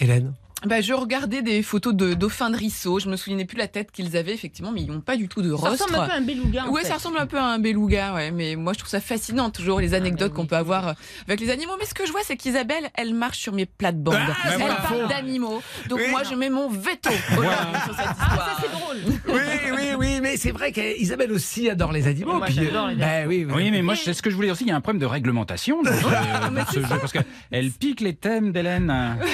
[0.00, 0.34] Hélène?
[0.66, 2.98] Bah, je regardais des photos de dauphins de risseau.
[2.98, 5.42] Je me souvenais plus la tête qu'ils avaient, effectivement, mais ils n'ont pas du tout
[5.42, 5.84] de Ça rostre.
[5.84, 6.64] ressemble un peu à un beluga.
[6.66, 6.88] en Ouais, fait.
[6.88, 8.30] ça ressemble un peu à un beluga, ouais.
[8.30, 10.92] Mais moi, je trouve ça fascinant, toujours les anecdotes qu'on peut avoir euh,
[11.28, 11.74] avec les animaux.
[11.78, 14.14] Mais ce que je vois, c'est qu'Isabelle, elle marche sur mes plates-bandes.
[14.16, 15.62] Ah, elle parle d'animaux.
[15.88, 16.10] Donc Oui.
[16.10, 18.18] moi, je mets mon veto sur cette histoire.
[18.20, 18.96] Ah, c'est drôle.
[19.28, 19.40] Oui,
[19.72, 22.34] oui, oui, mais c'est vrai qu'Isabelle aussi adore les animaux.
[22.38, 24.54] Moi, puis, j'adore les bah oui, Oui, mais moi, c'est ce que je voulais dire
[24.54, 24.64] aussi.
[24.64, 26.00] Il y a un problème de réglementation dans ce
[26.80, 26.82] jeu.
[27.00, 29.18] Parce qu'elle pique les thèmes d'Hélène.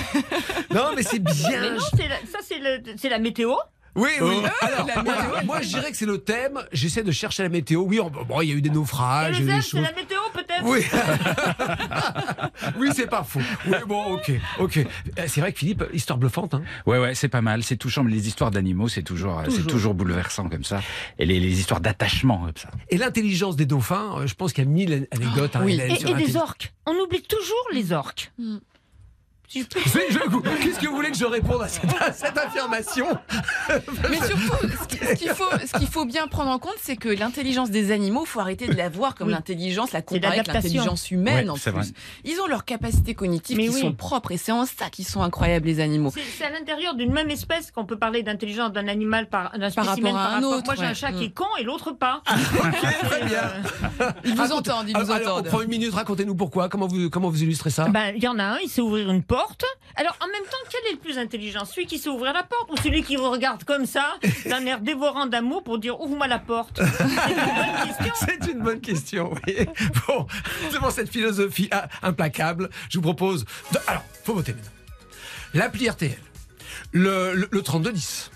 [0.73, 1.75] Non, mais c'est Mais bien.
[1.75, 3.55] non, c'est la- ça c'est le- c'est la météo.
[3.97, 4.37] Oui, oui.
[4.41, 4.47] Oh.
[4.65, 6.61] Alors, La moi, météo, moi, je dirais que c'est le thème.
[6.71, 7.81] J'essaie de chercher la météo.
[7.83, 9.91] Oui, on- bon, il y a eu des Et naufrages, les des ailes, c'est la
[9.93, 10.79] météo peut-être Oui,
[12.79, 13.41] oui, c'est pas faux.
[13.67, 14.77] Oui, bon, ok, ok.
[14.79, 14.85] Euh,
[15.27, 16.55] C'est vrai que Philippe, histoire bluffante.
[16.55, 16.63] Hein.
[16.87, 17.65] Ouais, ouais, c'est pas mal.
[17.65, 18.05] C'est touchant.
[18.05, 19.67] Mais les histoires d'animaux, c'est toujours, c'est Toujours.
[19.67, 20.81] toujours bouleversant comme ça.
[21.19, 22.71] Et les, les histoires d'attachement comme ça.
[22.91, 25.57] Et l'intelligence des dauphins, euh, je pense qu'il y a mille anecdotes.
[25.57, 25.81] hein, Oui.
[25.81, 26.73] Et, et des orques.
[26.87, 28.31] On oublie toujours les orques.
[28.39, 28.59] Hmm.
[28.59, 28.67] Si je peux- C'est- je-
[29.53, 33.07] Qu'est-ce que vous voulez que je réponde à cette, à cette affirmation
[34.09, 34.99] Mais surtout, ce qui-
[35.67, 38.75] ce qu'il faut, bien prendre en compte, c'est que l'intelligence des animaux, faut arrêter de
[38.77, 39.33] la voir comme Oui.
[39.35, 41.71] l'intelligence, la comparer avec l'intelligence humaine en plus.
[41.71, 41.83] vrai.
[42.25, 43.81] Ils ont leurs capacités cognitives Mais qui oui.
[43.81, 46.13] sont propres et c'est en ça qu'ils sont incroyables les animaux.
[46.39, 50.09] C'est à l'intérieur d'une même espèce qu'on peut parler d'intelligence d'un animal par spécimen rapport
[50.09, 51.23] à par un autre, Moi j'ai un chat qui Mm.
[51.25, 52.23] est con et l'autre pas.
[52.27, 53.43] Très bien.
[54.25, 55.47] Ils vous Raconte- entendent, ils vous Alors, alors, entendent.
[55.47, 56.69] On prend une minute, racontez-nous pourquoi.
[56.69, 57.89] Comment vous, comment vous illustrez ça?
[57.89, 59.40] Ben, il y en a un, il sait ouvrir une porte.
[59.97, 61.65] Alors, en même temps, quel est le plus intelligent?
[61.65, 64.17] Celui qui sait ouvrir la porte ou celui qui vous regarde comme ça,
[64.47, 66.81] d'un air dévorant d'amour pour dire ouvre-moi la porte?
[66.91, 68.27] C'est une bonne question.
[68.27, 69.67] C'est une bonne question, oui.
[70.07, 70.27] Bon,
[70.73, 73.45] devant cette philosophie ah, implacable, je vous propose.
[73.73, 73.79] De...
[73.87, 74.71] Alors, faut voter maintenant.
[75.55, 76.17] L'appli RTL,
[76.93, 78.31] le, le, le 3210.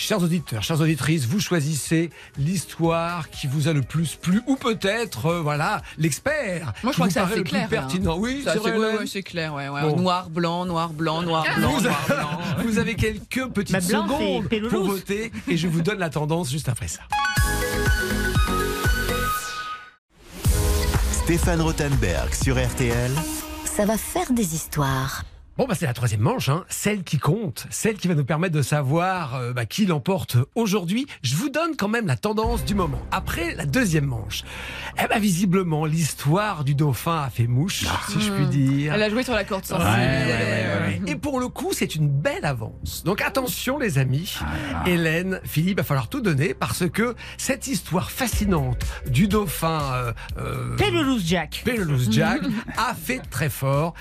[0.00, 5.26] Chers auditeurs, chères auditrices, vous choisissez l'histoire qui vous a le plus plu, ou peut-être,
[5.26, 6.72] euh, voilà, l'expert.
[6.84, 7.68] Moi, je crois vous que c'est assez le plus clair, hein.
[7.68, 8.16] pertinent.
[8.16, 8.70] Oui, Ça, c'est vrai.
[8.70, 9.82] ouais, Hélène ouais, c'est clair, ouais, ouais.
[9.82, 9.96] Bon.
[9.96, 12.38] Noir, blanc, noir, blanc, noir, blanc, Vous, noir, blanc.
[12.64, 16.48] vous avez quelques petites Bah, blanc, secondes pour voter et je vous donne la tendance
[16.52, 17.00] juste après ça.
[21.10, 23.10] Stéphane Rothenberg sur RTL.
[23.64, 25.24] Ça va faire des histoires.
[25.58, 26.64] Bon, bah, c'est la troisième manche, hein.
[26.68, 31.08] celle qui compte, celle qui va nous permettre de savoir euh, bah, qui l'emporte aujourd'hui.
[31.22, 33.02] Je vous donne quand même la tendance du moment.
[33.10, 34.44] Après la deuxième manche,
[35.02, 38.94] eh ben, visiblement, l'histoire du dauphin a fait mouche, si je puis dire.
[38.94, 39.90] Elle a joué sur la corde sensible.
[39.90, 41.10] Ouais, ouais, ouais, ouais.
[41.10, 43.02] Et pour le coup, c'est une belle avance.
[43.02, 44.38] Donc attention les amis,
[44.86, 50.12] Hélène, Philippe, il va falloir tout donner parce que cette histoire fascinante du dauphin euh,
[50.38, 51.64] euh, Jack.
[52.10, 52.42] Jack
[52.76, 53.94] a fait très fort.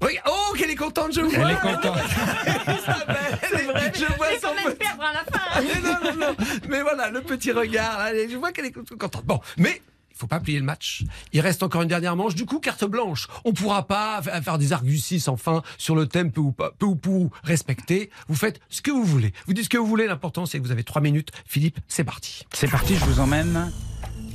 [0.00, 1.32] Regarde- Oh, qu'elle est contente, je vois.
[1.50, 1.98] Elle est contente.
[2.46, 5.60] Isabelle, je vois Je vais son quand même petit- perdre à la fin.
[5.62, 6.36] Mais non, non, non.
[6.68, 7.98] Mais voilà, le petit regard,
[8.30, 9.24] je vois qu'elle est contente.
[9.24, 11.02] Bon, mais il faut pas plier le match.
[11.32, 12.34] Il reste encore une dernière manche.
[12.34, 13.28] Du coup, carte blanche.
[13.44, 16.72] On pourra pas fa- faire des arguties sans fin sur le thème peu ou pas,
[16.78, 18.10] peu ou pour respecter.
[18.28, 19.32] Vous faites ce que vous voulez.
[19.46, 20.06] Vous dites ce que vous voulez.
[20.06, 21.30] L'important, c'est que vous avez trois minutes.
[21.46, 22.44] Philippe, c'est parti.
[22.52, 23.72] C'est parti, je vous emmène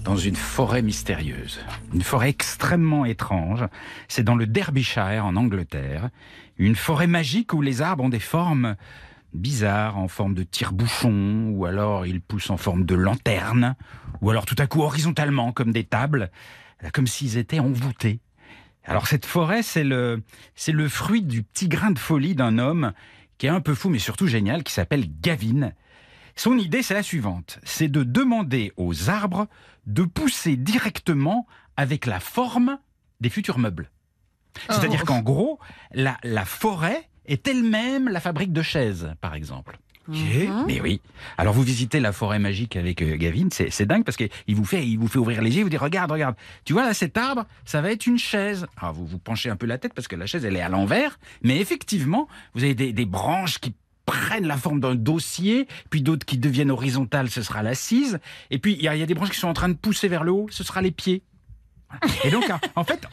[0.04, 1.60] dans une forêt mystérieuse.
[1.94, 3.66] Une forêt extrêmement étrange.
[4.08, 6.10] C'est dans le Derbyshire, en Angleterre.
[6.58, 8.76] Une forêt magique où les arbres ont des formes
[9.34, 13.76] bizarres, en forme de tire-bouchon, ou alors ils poussent en forme de lanterne,
[14.22, 16.30] ou alors tout à coup horizontalement, comme des tables,
[16.94, 18.20] comme s'ils étaient envoûtés.
[18.86, 20.22] Alors cette forêt, c'est le,
[20.56, 22.92] c'est le fruit du petit grain de folie d'un homme
[23.38, 25.72] qui est un peu fou, mais surtout génial, qui s'appelle Gavin.
[26.36, 27.60] Son idée, c'est la suivante.
[27.64, 29.48] C'est de demander aux arbres
[29.86, 31.46] de pousser directement
[31.78, 32.80] avec la forme
[33.22, 33.90] des futurs meubles.
[34.70, 35.60] C'est-à-dire qu'en gros,
[35.94, 39.78] la, la forêt est elle-même la fabrique de chaises, par exemple.
[40.10, 40.18] Ok.
[40.68, 41.00] Mais oui.
[41.38, 44.66] Alors vous visitez la forêt magique avec euh, Gavin, c'est c'est dingue parce qu'il vous
[44.66, 46.94] fait, il vous fait ouvrir les yeux, il vous dit regarde, regarde, tu vois là
[46.94, 48.68] cet arbre, ça va être une chaise.
[48.76, 50.68] Alors vous vous penchez un peu la tête parce que la chaise elle est à
[50.68, 53.74] l'envers, mais effectivement vous avez des, des branches qui
[54.06, 58.20] prennent la forme d'un dossier, puis d'autres qui deviennent horizontales, ce sera l'assise,
[58.52, 59.74] et puis il y, a- il y a des branches qui sont en train de
[59.76, 61.24] pousser vers le haut, ce sera les pieds.
[62.24, 63.06] Et donc en- en fait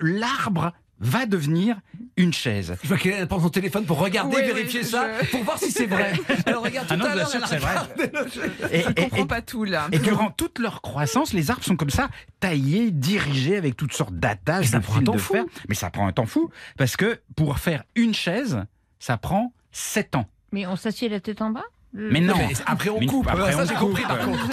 [0.00, 1.80] l'arbre va devenir
[2.16, 2.76] une chaise.
[2.82, 5.56] Je vois qu'elle prend son téléphone pour regarder, Oui, oui, vérifier je- ça, pour voir
[5.58, 6.12] si c'est vrai.
[6.46, 9.64] Alors regarde tout Ah non, à l'heure, elle Et, Je et- comprends et- pas tout
[9.64, 9.86] là.
[9.92, 12.08] et durant toute leur croissance, les arbres sont comme ça,
[12.40, 15.34] taillés, dirigés avec toutes sortes d'attaches, ça prend un temps fou.
[15.34, 15.44] fer.
[15.68, 18.64] Mais ça prend un temps fou, parce que pour faire une chaise,
[18.98, 20.26] ça prend 7 ans.
[20.52, 22.34] Mais on s'assied la tête en bas Mais non.
[22.36, 24.48] Mais après on coupe, après, ça on j'ai compris par contre.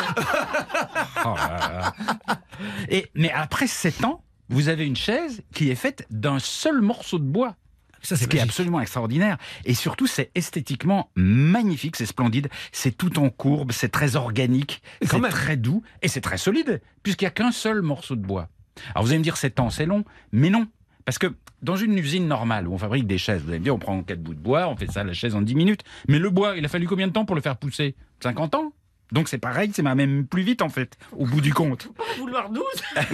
[1.26, 1.94] Oh là
[2.28, 2.42] là.
[2.90, 7.18] Et, mais après 7 ans, vous avez une chaise qui est faite d'un seul morceau
[7.20, 7.56] de bois.
[8.02, 9.38] Ça Ce c'est qui est absolument extraordinaire.
[9.64, 15.20] Et surtout, c'est esthétiquement magnifique, c'est splendide, c'est tout en courbe, c'est très organique, c'est
[15.30, 18.50] très doux et c'est très solide, puisqu'il n'y a qu'un seul morceau de bois.
[18.94, 20.68] Alors vous allez me dire 7 ans, c'est long, mais non.
[21.06, 21.28] Parce que
[21.62, 24.02] dans une usine normale où on fabrique des chaises, vous allez me dire, on prend
[24.04, 25.82] quatre bouts de bois, on fait ça la chaise en 10 minutes.
[26.08, 27.96] Mais le bois, il a fallu combien de temps pour le faire pousser?
[28.24, 28.74] 50 ans?
[29.12, 31.90] Donc c'est pareil, c'est même plus vite en fait, au bout du compte.
[32.18, 32.64] Vouloir 12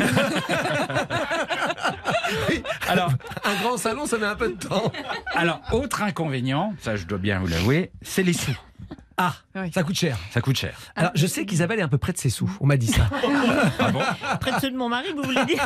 [2.88, 3.12] Alors,
[3.44, 4.92] Un grand salon, ça met un peu de temps.
[5.36, 8.58] alors autre inconvénient, ça je dois bien vous l'avouer, c'est les sous.
[9.18, 9.70] Ah, Oui.
[9.74, 10.18] ça coûte cher.
[10.32, 10.74] Ça coûte cher.
[10.96, 12.50] Alors je sais qu'Isabelle est un peu près de ses sous.
[12.62, 13.04] On m'a dit ça.
[14.39, 15.62] Près de ceux de mon mari, vous voulez dire?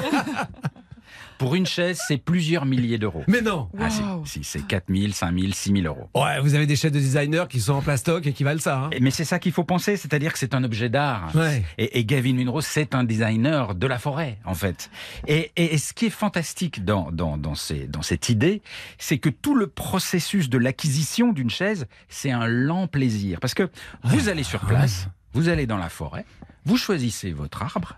[1.37, 3.23] Pour une chaise, c'est plusieurs milliers d'euros.
[3.27, 3.69] Mais non.
[3.77, 3.89] Ah
[4.23, 6.09] si, c'est 4 000, 5 000, 6 000 euros.
[6.15, 8.85] Ouais, vous avez des chefs de designer qui sont en plastoc et qui valent ça.
[8.85, 8.89] hein.
[9.01, 11.35] Mais c'est ça qu'il faut penser, c'est-à-dire que c'est un objet d'art.
[11.35, 11.63] Ouais.
[11.77, 14.89] Et, et Gavin Munro, c'est un designer de la forêt, en fait.
[15.27, 18.61] Et, et- et ce qui est fantastique dans, dans, dans, ces- dans cette idée,
[18.97, 23.39] c'est que tout le processus de l'acquisition d'une chaise, c'est un lent plaisir.
[23.41, 23.69] Parce que
[24.05, 26.25] vous allez sur place, vous allez dans la forêt,
[26.63, 27.97] vous choisissez votre arbre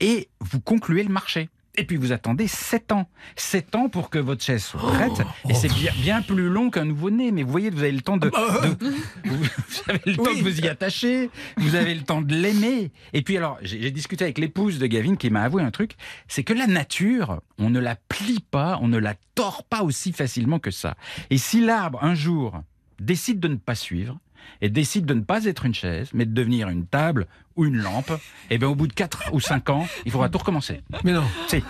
[0.00, 1.48] et vous concluez le marché.
[1.76, 3.08] Et puis vous attendez 7 ans.
[3.36, 5.26] 7 ans pour que votre chaise soit prête.
[5.48, 7.32] Et c'est bien, bien plus long qu'un nouveau-né.
[7.32, 8.76] Mais vous voyez, vous avez le temps de, de-
[9.24, 11.30] vous, vous avez le temps de vous y attacher.
[11.58, 12.90] Vous avez le temps de l'aimer.
[13.12, 15.92] Et puis alors, j'ai j'ai discuté avec l'épouse de Gavin qui m'a avoué un truc.
[16.28, 20.12] C'est que la nature, on ne la plie pas, on ne la tord pas aussi
[20.12, 20.96] facilement que ça.
[21.30, 22.62] Et si l'arbre, un jour,
[23.00, 24.18] décide de ne pas suivre,
[24.60, 27.26] et décide de ne pas être une chaise, mais de devenir une table
[27.56, 28.12] ou une lampe,
[28.50, 30.82] et bien au bout de 4 ou 5 ans, il faudra tout recommencer.
[31.04, 31.24] Mais non.
[31.48, 31.62] Si.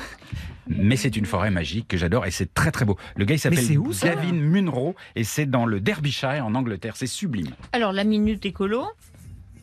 [0.68, 2.96] Mais c'est une forêt magique que j'adore et c'est très très beau.
[3.16, 3.64] Le gars il s'appelle
[4.02, 6.96] Gavin Munro et c'est dans le Derbyshire en Angleterre.
[6.96, 7.50] C'est sublime.
[7.72, 8.84] Alors, la minute écolo,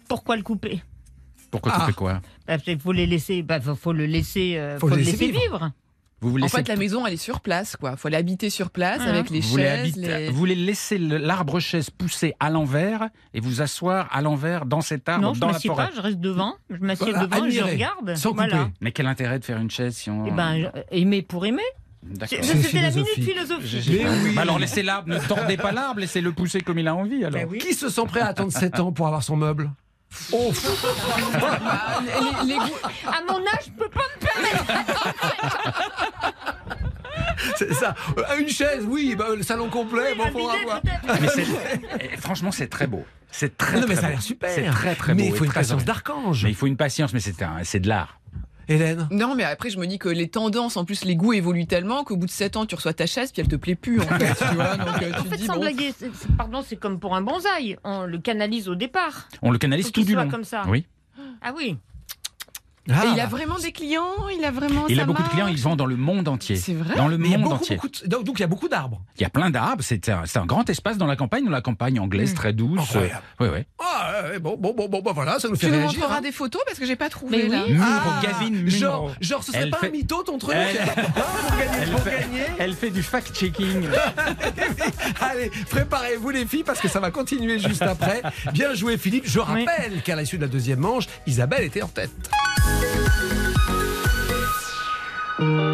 [0.07, 0.82] pourquoi le couper?
[1.51, 1.80] Pourquoi Ah.
[1.82, 2.22] tu fais quoi?
[2.47, 5.11] Bah, Il faut les laisser, bah, faut, le laisser, euh, Faut faut le le laisser
[5.28, 5.41] laisser vivre.
[5.59, 5.72] vivre.
[6.24, 7.98] Vous vous En fait, la maison, elle est sur place, quoi.
[7.98, 9.96] Faut l'habiter sur place avec les vous chaises.
[9.98, 14.82] les- vous voulez laisser l'arbre chaise pousser à l'envers et vous asseoir à l'envers dans
[14.82, 15.88] cet arbre non, je dans la m'assieds forêt.
[15.90, 16.56] pas, je reste devant.
[16.70, 18.16] Je m'assieds Voilà, devant et je regarde.
[18.16, 18.48] sans couper.
[18.50, 18.70] voilà.
[18.80, 21.62] Mais quel intérêt de faire une chaise si on Eh ben, je- aimer pour aimer.
[22.02, 22.38] D'accord.
[22.42, 23.90] C'est- C'était la minute philosophique.
[23.90, 24.34] Mais oui.
[24.36, 27.32] Bah alors laissez l'arbre, ne tordez pas l'arbre, laissez-le pousser comme il a envie alors.
[27.42, 27.60] Ben oui.
[27.60, 29.72] Qui se sent prêt à attendre 7 ans pour avoir son meuble?
[30.32, 30.86] Oh, pff,
[31.66, 34.66] Ah, les- les goûts- À mon âge, je peux pas me permettre.
[37.55, 37.95] c'est ça.
[38.18, 40.82] Euh, Une chaise, oui, bah, le salon complet, bon, faudra bidet, voir.
[41.22, 41.45] Mais c'est-
[41.99, 43.05] eh, franchement, c'est très beau.
[43.32, 44.49] C'est très, non, mais très ça a l'air super.
[44.53, 45.20] C'est très, très beau.
[45.20, 46.43] Mais il faut une très patience d'archange.
[46.43, 48.20] Mais il faut une patience, mais c'est un- c'est de l'art.
[48.68, 51.66] Hélène Non, mais après, je me dis que les tendances, en plus, les goûts évoluent
[51.68, 53.99] tellement qu'au bout de 7 ans, tu reçois ta chaise, puis elle te plaît plus,
[53.99, 54.36] en fait.
[54.36, 56.99] tu vois, donc tu En fait, dis, sans bon, blaguer, c'est- c'est- pardon, c'est comme
[56.99, 57.78] pour un bonsaï.
[57.84, 59.28] On le canalise au départ.
[59.41, 60.30] On le canalise Faut tout du long.
[60.30, 60.64] comme ça.
[60.68, 60.86] Oui.
[61.41, 61.78] Ah oui.
[62.92, 64.88] Ah, Et il a vraiment des clients, il a vraiment.
[64.90, 66.58] Il a beaucoup de clients, ils vendent dans le monde entier.
[66.58, 67.76] C'est vrai Dans le Mais monde beaucoup, entier.
[67.78, 69.02] beaucoup de- Donc donc il y a beaucoup d'arbres.
[69.18, 72.00] Il y a plein d'arbres, c'est un, grand espace dans la campagne, dans la campagne
[72.00, 72.82] anglaise très douce.
[72.82, 73.22] Incroyable.
[73.40, 73.60] Oui, oui.
[73.80, 76.00] Ah, ouais, bon, bon, bon, bon, bah voilà, ça nous fait Tu nous réagir.
[76.00, 76.22] montreras hein.
[76.22, 77.50] des photos parce que j'ai pas trouvé Mais oui.
[77.50, 77.64] là.
[77.70, 80.78] Munro, Ah, Gavin genre, genre, ce serait Elle pas fait- un mytho ton truc Elle-
[80.82, 81.04] Hein,
[81.48, 82.44] pour gagner, Elle pour fait, gagner.
[82.60, 83.88] elle fait du fact-checking.
[85.22, 88.22] Allez, préparez-vous les filles parce que ça va continuer juste après.
[88.52, 89.24] Bien joué Philippe.
[89.26, 92.12] Je rappelle qu'à l'issue de la deuxième manche, Isabelle était en tête.
[95.46, 95.73] Il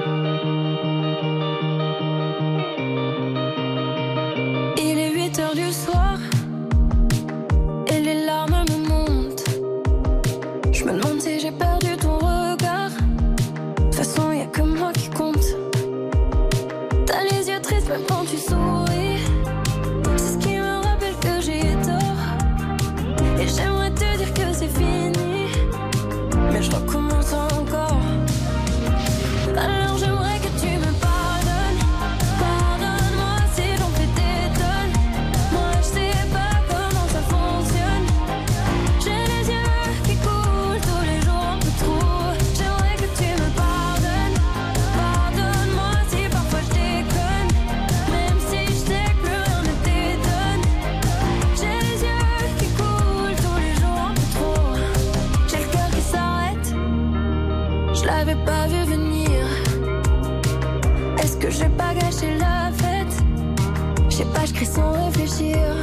[65.42, 65.79] you.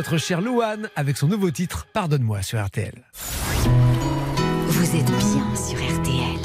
[0.00, 2.94] Notre cher Louane avec son nouveau titre Pardonne-moi sur RTL.
[4.66, 6.40] Vous êtes bien sur RTL.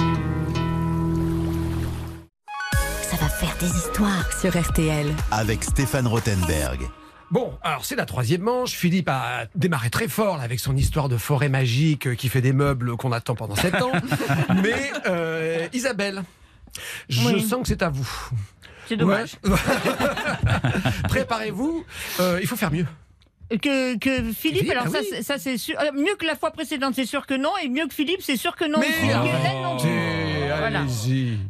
[3.02, 5.08] Ça va faire des histoires sur RTL.
[5.32, 6.82] Avec Stéphane Rothenberg.
[7.32, 8.72] Bon, alors c'est la troisième manche.
[8.74, 12.52] Philippe a démarré très fort là, avec son histoire de forêt magique qui fait des
[12.52, 13.94] meubles qu'on attend pendant sept ans.
[14.62, 16.24] Mais euh, Isabelle,
[17.08, 17.42] je Oui.
[17.42, 18.10] sens que c'est à vous.
[18.90, 19.38] C'est dommage.
[19.46, 19.56] Ouais.
[21.08, 21.86] Préparez-vous,
[22.20, 22.86] euh, il faut faire mieux.
[23.50, 25.08] Que, que Philippe, Philippe, alors ah ça, oui.
[25.12, 25.76] c'est- ça c'est sûr.
[25.80, 27.52] euh, mieux que la fois précédente, c'est sûr que non.
[27.64, 28.80] Et mieux que Philippe, c'est sûr que non.
[28.80, 29.06] Mais aussi.
[29.06, 29.78] Et Hélène non
[30.58, 30.84] Voilà.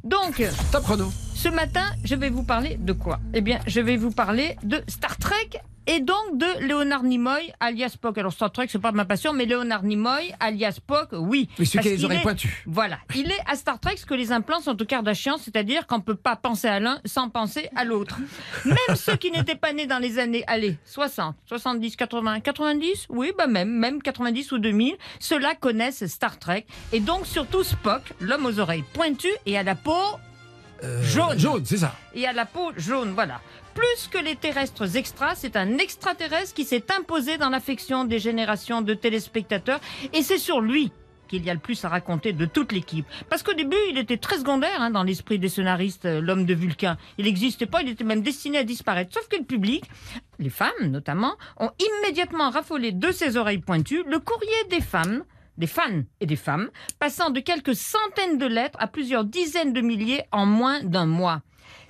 [0.04, 1.12] Donc, Top chrono.
[1.36, 3.20] ce matin, je vais vous parler de quoi?
[3.34, 5.50] Eh bien, je vais vous parler de Star Trek
[5.88, 8.18] et donc de Léonard Nimoy alias Spock.
[8.18, 11.50] Alors Star Trek, c'est pas ma passion, mais Léonard Nimoy alias Spock, oui.
[11.60, 12.64] Mais celui qui a les oreilles est- pointues.
[12.66, 16.02] Voilà, il est à Star Trek ce que les implants sont au Kardashian, c'est-à-dire qu'on
[16.02, 18.18] peut pas penser à l'un sans penser à l'autre.
[18.66, 23.32] Même ceux qui n'étaient pas nés dans les années, allez, 60, 70, 80, 90, oui,
[23.38, 28.46] bah même, même 90 ou 2000, ceux-là connaissent Star Trek et donc surtout Spock, l'homme
[28.46, 29.94] aux oreilles pointues et à la peau
[30.84, 31.40] Euh, Jaune.
[31.40, 31.96] Jaune, c'est ça.
[32.14, 33.42] et à la peau jaune, voilà.
[33.74, 38.82] Plus que les terrestres extras, c'est un extraterrestre qui s'est imposé dans l'affection des générations
[38.82, 39.80] de téléspectateurs
[40.14, 40.92] et c'est sur lui
[41.28, 43.06] qu'il y a le plus à raconter de toute l'équipe.
[43.30, 46.54] Parce qu'au début, il était très secondaire hein, dans l'esprit des scénaristes, euh, l'homme de
[46.54, 46.98] Vulcain.
[47.18, 49.12] Il n'existait pas, il était même destiné à disparaître.
[49.14, 49.84] Sauf que le public,
[50.40, 55.24] les femmes notamment, ont immédiatement raffolé de ses oreilles pointues le courrier des femmes
[55.58, 59.82] des fans et des femmes, passant de quelques centaines de lettres à plusieurs dizaines de
[59.82, 61.42] milliers en moins d'un mois.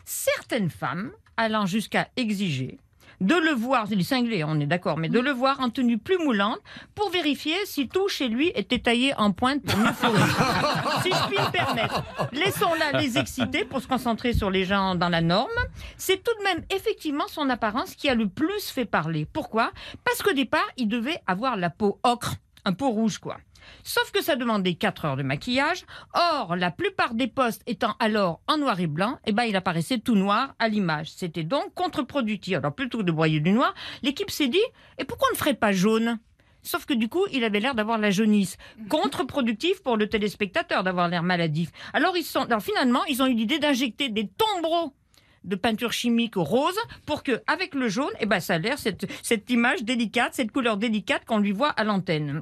[0.05, 2.79] Certaines femmes allant jusqu'à exiger
[3.21, 5.97] de le voir, il est cinglé, on est d'accord, mais de le voir en tenue
[5.97, 6.59] plus moulante
[6.95, 9.85] pour vérifier si tout chez lui était taillé en pointe pour mieux
[11.03, 12.03] si je puis me permettre.
[12.33, 15.49] Laissons là les exciter pour se concentrer sur les gens dans la norme.
[15.97, 19.25] C'est tout de même effectivement son apparence qui a le plus fait parler.
[19.31, 19.71] Pourquoi?
[20.03, 22.35] Parce qu'au départ, il devait avoir la peau ocre,
[22.65, 23.37] un peau rouge quoi.
[23.83, 25.85] Sauf que ça demandait 4 heures de maquillage.
[26.13, 29.99] Or, la plupart des postes étant alors en noir et blanc, eh ben, il apparaissait
[29.99, 31.11] tout noir à l'image.
[31.11, 32.57] C'était donc contre-productif.
[32.57, 34.63] Alors, plutôt que de broyer du noir, l'équipe s'est dit,
[34.97, 36.19] et pourquoi on ne ferait pas jaune?
[36.63, 38.57] Sauf que du coup, il avait l'air d'avoir la jaunisse.
[38.89, 41.69] Contre-productif pour le téléspectateur d'avoir l'air maladif.
[41.93, 44.93] Alors, ils sont, alors finalement, ils ont eu l'idée d'injecter des tombereaux
[45.43, 49.05] de peinture chimique rose pour que, avec le jaune, eh ben, ça a l'air cette,
[49.21, 52.41] cette image délicate, cette couleur délicate qu'on lui voit à l'antenne.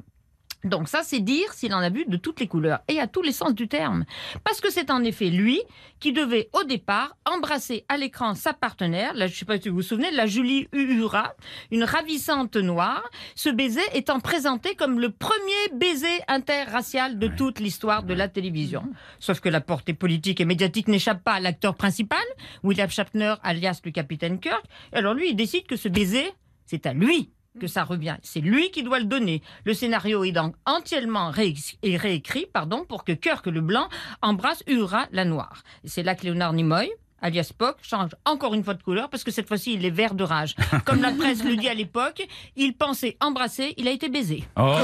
[0.64, 3.22] Donc ça, c'est dire s'il en a vu de toutes les couleurs et à tous
[3.22, 4.04] les sens du terme.
[4.44, 5.60] Parce que c'est en effet lui
[6.00, 9.68] qui devait au départ embrasser à l'écran sa partenaire, là, je ne sais pas si
[9.68, 11.34] vous vous souvenez, la Julie Uhura,
[11.70, 13.02] une ravissante noire,
[13.34, 18.84] ce baiser étant présenté comme le premier baiser interracial de toute l'histoire de la télévision.
[19.18, 22.24] Sauf que la portée politique et médiatique n'échappe pas à l'acteur principal,
[22.62, 24.64] William Shatner alias le capitaine Kirk.
[24.92, 26.32] Alors lui, il décide que ce baiser,
[26.66, 27.30] c'est à lui
[27.60, 28.16] que ça revient.
[28.22, 29.42] C'est lui qui doit le donner.
[29.64, 33.88] Le scénario est donc entièrement réécrit, pardon, pour que Kirk le blanc
[34.22, 35.62] embrasse Uhura la noire.
[35.84, 36.90] C'est là que Léonard Nimoy,
[37.20, 40.14] alias Spock, change encore une fois de couleur parce que cette fois-ci il est vert
[40.14, 40.54] de rage.
[40.84, 42.26] Comme la presse le dit à l'époque,
[42.56, 44.44] il pensait embrasser, il a été baisé.
[44.56, 44.76] Oh,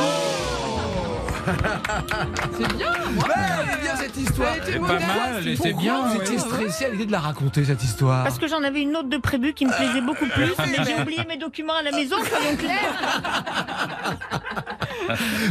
[2.58, 4.48] C'est bien, Ouais, elle est bien cette histoire.
[4.54, 5.42] Elle était pas mal,
[5.78, 6.02] bien.
[6.02, 6.24] vous ouais.
[6.24, 9.08] étiez stressé à l'idée de la raconter cette histoire Parce que j'en avais une autre
[9.08, 12.16] de prévue qui me plaisait beaucoup plus, mais j'ai oublié mes documents à la maison,
[12.24, 14.14] soyons clairs.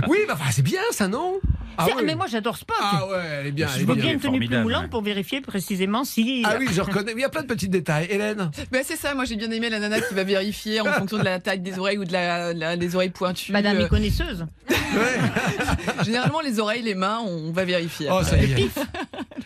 [0.08, 1.40] Oui, bah, enfin, c'est bien ça, non?
[1.78, 2.04] Ah, oui.
[2.06, 2.76] Mais moi j'adore Spock.
[2.82, 3.68] Ah ouais, elle est bien.
[3.68, 4.14] Je veux bien.
[4.14, 6.44] une tenue plus moulante pour vérifier précisément si.
[6.46, 7.14] Ah oui, je reconnais.
[7.16, 8.08] Il y a plein de petits détails.
[8.10, 11.18] Hélène Bah, c'est ça, moi j'ai bien aimé la nana qui va vérifier en fonction
[11.18, 13.52] de la taille des oreilles ou de la, la- des oreilles pointues.
[13.52, 14.46] Madame Euh, est connaisseuse.
[16.04, 18.08] Généralement les oreilles, les mains, on va vérifier.
[18.12, 18.70] Oh, ça y est.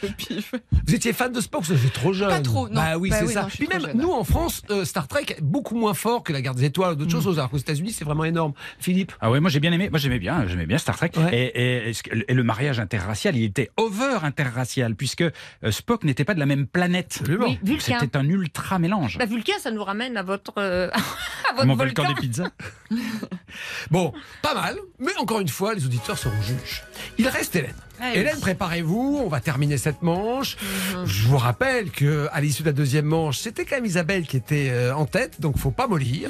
[0.07, 0.53] Pif.
[0.87, 2.29] Vous étiez fan de Spock, vous êtes trop jeune.
[2.29, 2.75] Pas trop, non.
[2.75, 3.43] Bah oui, Bah c'est oui, ça.
[3.43, 3.97] non, Puis même jeune.
[3.97, 6.95] nous en France, euh, Star Trek beaucoup moins fort que la Garde des Étoiles ou
[6.95, 7.37] d'autres choses.
[7.39, 8.53] Alors qu'aux États-Unis, c'est vraiment énorme.
[8.79, 9.11] Philippe.
[9.21, 11.11] Ah ouais, moi j'ai bien aimé, moi j'aimais bien, j'aimais bien Star Trek.
[11.17, 11.51] Ouais.
[11.55, 11.93] Et,
[12.33, 15.31] le mariage interracial, il était over interracial puisque euh,
[15.71, 17.21] Spock n'était pas de la même planète.
[17.27, 17.97] Oui, Vulcain.
[17.99, 19.17] C'était un ultra mélange.
[19.17, 20.89] Bah, Vulcain, ça nous ramène à votre, euh,
[21.49, 22.03] à votre Mon volcan.
[22.03, 22.49] volcan des pizzas.
[23.91, 26.83] Bon, pas mal, mais encore une fois, les auditeurs seront juges.
[27.17, 27.75] Il reste Hélène.
[27.99, 28.19] Ah oui.
[28.19, 30.57] Hélène, préparez-vous, on va terminer cette manche.
[30.95, 31.05] Mhm.
[31.05, 34.37] Je vous rappelle que à l'issue de la deuxième manche, c'était quand même Isabelle qui
[34.37, 36.29] était euh, en tête, donc faut pas mollir.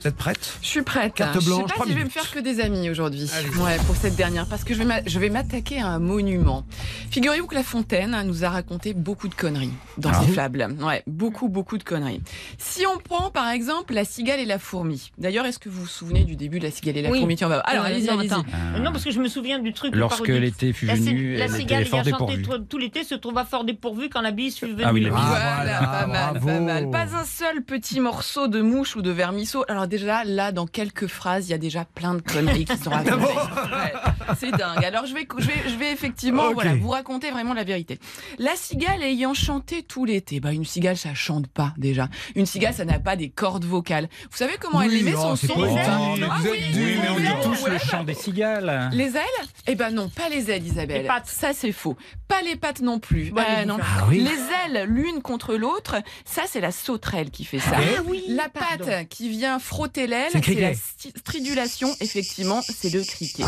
[0.00, 0.58] Vous êtes prête?
[0.62, 1.14] Je suis prête.
[1.14, 3.28] Carte je blanche, sais trois pas si je vais me faire que des amis aujourd'hui.
[3.60, 6.64] Ouais, pour cette dernière, parce que je vais m'a- je vais m'attaquer à un monument.
[7.10, 10.76] Figurez-vous que La Fontaine nous a raconté beaucoup de conneries dans Ah ses oui fables.
[10.80, 12.20] Ouais, beaucoup, beaucoup de conneries.
[12.58, 15.10] Si on prend par exemple la cigale et la fourmi.
[15.18, 17.18] D'ailleurs, est-ce que vous vous souvenez du début de la cigale et la Oui.
[17.18, 17.36] fourmi?
[17.36, 18.32] Tiens, on va- Alors, Euh, allez-y, non, allez-y.
[18.32, 18.44] attends.
[18.80, 19.94] Non, parce que je me souviens du truc.
[19.96, 22.60] Lorsque l'été fut La, venu, cigale fort ayant chanté dépourvue.
[22.60, 24.82] tout, tout l'été se trouva fort dépourvu quand la bise fut venue.
[24.84, 25.18] Ah oui, la bise.
[25.20, 26.46] Ah, Voilà, voilà, pas mal, bravo.
[26.46, 26.90] pas mal.
[26.90, 29.64] Pas un seul petit morceau de mouche ou de vermisseau.
[29.68, 32.90] Alors déjà, là, dans quelques phrases, il y a déjà plein de conneries qui sont
[32.90, 33.14] racontées.
[33.14, 33.92] Ouais,
[34.38, 34.84] c'est dingue.
[34.84, 37.98] Alors je vais, je vais, je vais effectivement voilà, vous raconter vraiment la vérité.
[38.38, 40.40] La cigale ayant chanté tout l'été.
[40.40, 42.08] Bah, une cigale, ça chante pas déjà.
[42.34, 44.08] Une cigale, ça n'a pas des cordes vocales.
[44.30, 45.54] Vous savez comment elle aimait oh, son c'est son.
[45.54, 48.90] Ah oui, mais on dit ailes, tous ouais, le chant des cigales.
[48.92, 49.22] les ailes?
[49.66, 51.02] Eh ben non, pas les ailes, Isabelle.
[51.02, 51.26] Les pattes.
[51.26, 51.96] Ça, c'est faux.
[52.28, 53.30] Pas les pattes non plus.
[53.30, 53.78] Bah, Euh, non.
[53.80, 54.20] Ah oui.
[54.20, 54.30] Les
[54.76, 57.72] ailes, l'une contre l'autre, ça, c'est la sauterelle qui fait ça.
[57.74, 58.84] Ah oui, La pardon.
[58.86, 60.72] patte qui vient frotter l'aile, C'est la
[61.18, 61.94] stridulation.
[62.00, 63.44] Effectivement, c'est le criquet.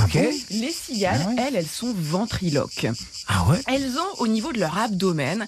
[0.50, 1.34] Les cigales, Ah ouais.
[1.48, 2.86] elles, elles sont ventriloques.
[3.28, 5.46] Ah ouais Elles ont au niveau de leur abdomen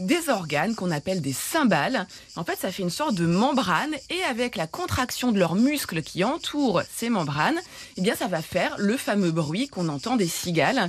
[0.00, 2.06] des organes qu'on appelle des cymbales.
[2.36, 6.02] En fait, ça fait une sorte de membrane et avec la contraction de leurs muscles
[6.02, 7.58] qui entourent ces membranes,
[7.96, 10.88] eh bien, ça va faire le fameux bruit qu'on entend des cigales.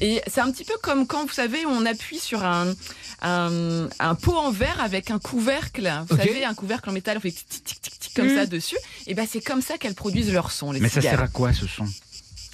[0.00, 2.72] Et c'est un petit peu comme quand, vous savez, on appuie sur un,
[3.22, 5.92] un, un pot en verre avec un couvercle.
[6.08, 8.36] Vous savez, un couvercle en métal, on fait tic, tic, tic, tic, comme Mm.
[8.36, 8.76] ça dessus.
[9.06, 11.52] Et ben, c'est comme ça qu'elles produisent leur son, les Mais ça sert à quoi
[11.52, 11.84] ce son?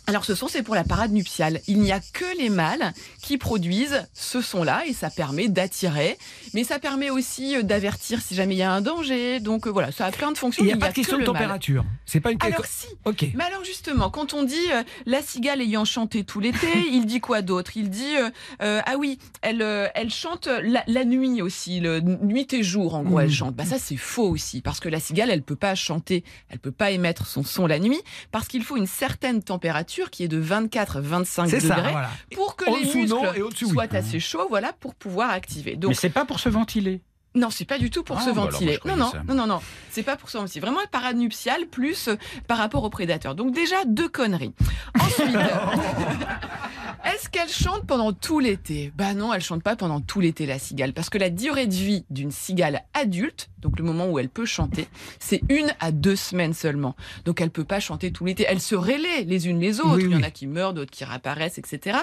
[0.08, 1.60] Alors ce son, c'est pour la parade nuptiale.
[1.68, 6.16] Il n'y a que les mâles qui produisent ce son-là et ça permet d'attirer,
[6.54, 9.38] mais ça permet aussi euh, d'avertir si jamais il y a un danger.
[9.38, 10.64] Donc euh, voilà, ça a plein de fonctions.
[10.64, 11.84] Il n'y a pas de question que de température.
[12.06, 12.88] C'est pas une Alors question.
[12.88, 13.26] si, Ok.
[13.34, 17.20] mais alors justement, quand on dit euh, la cigale ayant chanté tout l'été, il dit
[17.20, 17.72] quoi d'autre?
[17.76, 18.16] Il dit
[18.62, 19.60] euh, ah oui, elle
[19.94, 23.24] elle chante la, la nuit aussi, le nuit et jour en gros Mhm.
[23.24, 23.54] elle chante.
[23.56, 26.72] Bah ça c'est faux aussi parce que la cigale elle peut pas chanter, elle peut
[26.72, 28.00] pas émettre son son la nuit
[28.32, 32.10] parce qu'il faut une certaine température qui est de 24-25 C'est degrés ça, voilà.
[32.34, 33.68] pour que les muscles non, oui.
[33.68, 35.76] soient assez chauds, voilà, pour pouvoir activer.
[35.76, 37.00] Donc Mais c'est pas pour se ventiler.
[37.34, 38.78] non, c'est pas du tout pour Ah, se bah ventiler.
[38.84, 40.60] non, non, non, non, non, c'est pas pour se ventiler.
[40.60, 40.80] Vraiment
[41.14, 43.34] nuptiale plus euh, par rapport aux prédateurs.
[43.34, 44.54] Donc déjà deux conneries.
[45.00, 45.36] Ensuite,
[47.04, 48.92] est-ce qu'elle chante pendant tout l'été?
[48.96, 51.74] Bah non, elle chante pas pendant tout l'été la cigale, parce que la durée de
[51.74, 54.88] vie d'une cigale adulte, donc le moment où elle peut chanter,
[55.18, 56.94] c'est une à deux semaines seulement.
[57.24, 58.44] Donc elle peut pas chanter tout l'été.
[58.48, 59.96] Elles se relaient les unes les autres.
[59.96, 61.98] Oui, Il y en a qui meurent, d'autres qui réapparaissent, etc.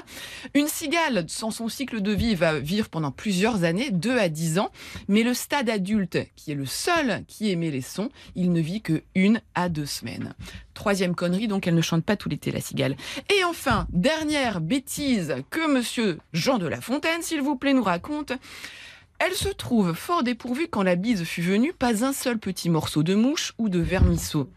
[0.53, 4.59] Une cigale, sans son cycle de vie, va vivre pendant plusieurs années, deux à dix
[4.59, 4.71] ans.
[5.07, 8.81] Mais le stade adulte, qui est le seul qui émet les sons, il ne vit
[8.81, 10.33] que une à deux semaines.
[10.73, 12.97] Troisième connerie, donc elle ne chante pas tout l'été, la cigale.
[13.33, 18.33] Et enfin, dernière bêtise que monsieur Jean de La Fontaine, s'il vous plaît, nous raconte.
[19.19, 23.01] Elle se trouve fort dépourvue quand la bise fut venue, pas un seul petit morceau
[23.03, 24.49] de mouche ou de vermisseau.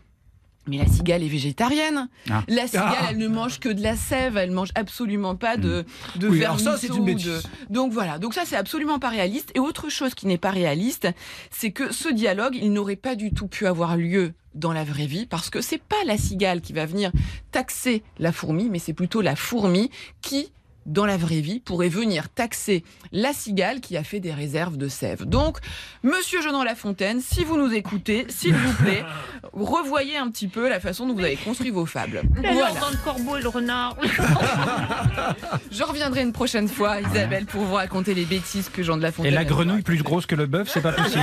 [0.66, 2.08] Mais la cigale est végétarienne.
[2.28, 2.42] Ah.
[2.48, 3.06] La cigale, Ah.
[3.10, 5.86] elle ne mange que de la sève, elle mange absolument pas de,
[6.16, 6.70] de Oui, alors vermisseau.
[6.72, 7.24] ça, c'est une ou bêtise.
[7.26, 7.42] de-
[7.72, 9.50] Donc voilà, donc ça c'est absolument pas réaliste.
[9.54, 11.08] Et autre chose qui n'est pas réaliste,
[11.50, 15.06] c'est que ce dialogue, il n'aurait pas du tout pu avoir lieu dans la vraie
[15.06, 17.12] vie parce que c'est pas la cigale qui va venir
[17.50, 19.88] taxer la fourmi, mais c'est plutôt la fourmi
[20.20, 20.50] qui
[20.88, 22.82] dans la vraie vie, pourrait venir taxer
[23.12, 25.24] la cigale qui a fait des réserves de sève.
[25.24, 25.58] Donc,
[26.02, 29.04] Monsieur Jean La Fontaine, si vous nous écoutez, s'il vous plaît,
[29.52, 32.22] revoyez un petit peu la façon dont vous avez construit vos fables.
[32.38, 32.80] Alors, Voilà.
[32.80, 33.96] dans le corbeau et le renard.
[35.70, 39.12] Je reviendrai une prochaine fois, Isabelle, pour vous raconter les bêtises que Jean de La
[39.12, 39.32] Fontaine.
[39.32, 41.22] Et la grenouille plus grosse que le bœuf, c'est pas possible.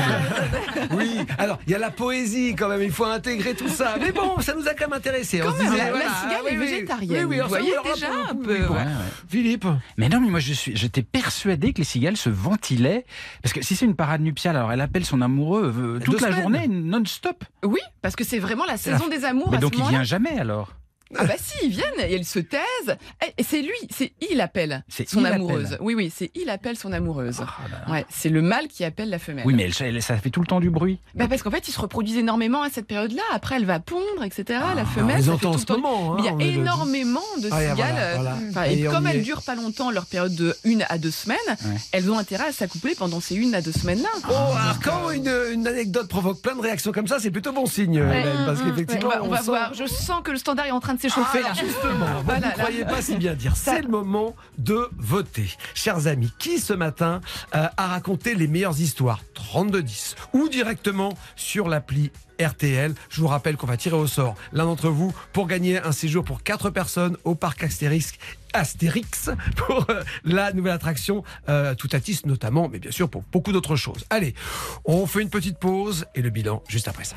[0.92, 3.96] Oui, alors il y a la poésie quand même, il faut intégrer tout ça.
[4.00, 5.42] Mais bon, ça nous a quand même intéressé.
[5.42, 7.26] On Quand se même, disait, la, la cigale oui, est végétarienne.
[7.26, 8.54] Oui, oui, vous voyez déjà un peu.
[8.54, 8.74] oui, bon.
[8.76, 8.86] Ouais, ouais.
[9.30, 9.55] Philippe
[9.98, 13.06] Mais non, mais moi je suis, j'étais persuadé que les cigales se ventilaient.
[13.42, 16.22] Parce que si c'est une parade nuptiale, alors elle appelle son amoureux euh, Deux toute
[16.22, 16.42] la semaines.
[16.42, 17.44] journée, non-stop.
[17.64, 19.80] Oui, parce que c'est vraiment la la saison des amours Mais à donc ce il
[19.80, 19.98] moment-là.
[20.00, 20.74] vient jamais alors.
[21.18, 22.98] Ah bah si, ils viennent et elles se taisent.
[23.26, 25.66] Et- Et c'est lui, c'est il appelle son il amoureuse.
[25.74, 25.78] appelle.
[25.82, 27.42] Oui, oui, c'est il appelle son amoureuse.
[27.42, 27.92] Ah là.
[27.94, 29.44] Ouais, c'est le mâle qui appelle la femelle.
[29.46, 31.00] Oui, mais elle- ça fait tout le temps du bruit.
[31.14, 33.22] Bah parce qu'en fait, ils se reproduisent énormément à cette période-là.
[33.34, 34.60] Après, elle va pondre, etc.
[34.76, 35.18] la On femelle.
[35.18, 36.14] les ça fait entend en tout ce le temps- moment.
[36.14, 37.76] hein, Mais on il y a énormément de Ah, et cigales.
[37.76, 38.38] voilà, euh, voilà.
[38.50, 41.12] enfin, Et et on comme elles durent pas longtemps, leur période de une à deux
[41.12, 41.76] semaines, Ouais.
[41.92, 44.10] elles ont intérêt à s'accoupler pendant ces une à deux semaines-là.
[44.28, 47.68] Oh, alors quand une, une anecdote provoque plein de réactions comme ça, c'est plutôt bon
[47.68, 48.22] signe, Ouais.
[48.22, 49.74] Hélène, parce Ouais, qu'effectivement, on va, on va sent- voir.
[49.76, 51.54] Je sens que le standard est en train de s'échauffer Ah, là.
[51.54, 52.52] justement, vous Voilà, ne là.
[52.64, 53.56] croyez pas si bien dire.
[53.56, 55.50] C'est le moment de voter.
[55.74, 57.22] Chers amis, qui ce matin
[57.56, 59.20] euh, a raconté les meilleures histoires?
[59.34, 62.94] 3210 ou directement sur l'appli RTL.
[63.10, 66.24] Je vous rappelle qu'on va tirer au sort l'un d'entre vous pour gagner un séjour
[66.26, 68.12] pour quatre personnes au parc Astérix.
[68.54, 73.76] Astérix pour euh, la nouvelle attraction euh, Toutatis notamment, mais bien sûr pour beaucoup d'autres
[73.78, 74.04] choses.
[74.10, 74.36] Allez,
[74.84, 77.16] on fait une petite pause et le bilan juste après ça.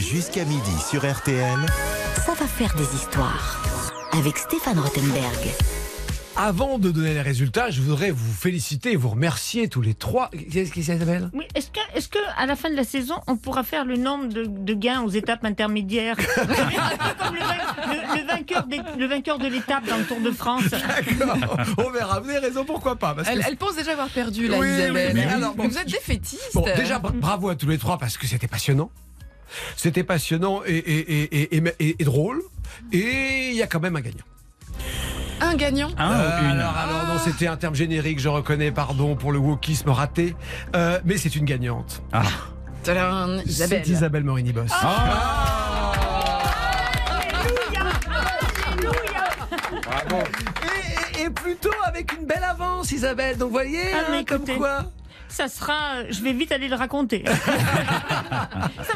[0.00, 1.58] Jusqu'à midi sur RTL.
[2.24, 3.62] Ça va faire des histoires.
[4.12, 5.48] Avec Stéphane Rothenberg.
[6.36, 10.30] Avant de donner les résultats, je voudrais vous féliciter et vous remercier tous les trois.
[10.50, 11.28] Qu'est-ce qui s'appelle?
[11.34, 13.96] Oui, est-ce que, est-ce que à la fin de la saison, on pourra faire le
[13.96, 16.16] nombre de, de gains aux étapes intermédiaires?
[16.38, 16.54] Un peu
[17.22, 17.54] comme le, vain-
[17.88, 20.62] le- le vainqueur des- le vainqueur de l'étape dans le Tour de France.
[20.70, 21.36] D'accord,
[21.78, 22.20] on verra.
[22.20, 23.14] Vous avez raison, pourquoi pas?
[23.14, 24.68] Parce que Elle, pense déjà avoir perdu là, Oui,
[25.14, 26.50] mais alors, bon, vous êtes défaitiste.
[26.54, 28.90] Bon, déjà, bra- bravo à tous les trois parce que c'était passionnant.
[29.76, 32.42] C'était passionnant et, et- et- et- et- et drôle.
[32.92, 34.24] Et il y a quand même un gagnant.
[35.40, 35.88] Un gagnant.
[35.96, 39.32] Un Euh, ou une alors, alors, non, c'était un terme générique, je reconnais, pardon pour
[39.32, 40.34] le wokisme raté.
[40.76, 42.02] Euh, mais c'est une gagnante.
[42.12, 42.22] Ah.
[42.82, 43.82] Tadam, Isabelle.
[43.84, 44.70] C'est Isabelle Morini-Boss.
[50.62, 53.36] Et, et- et plutôt avec une belle avance, Isabelle.
[53.36, 54.84] Donc, vous voyez, Ah, hein, comme quoi.
[55.30, 56.10] Ça sera.
[56.10, 57.24] Je vais vite aller le raconter.
[57.26, 57.34] ça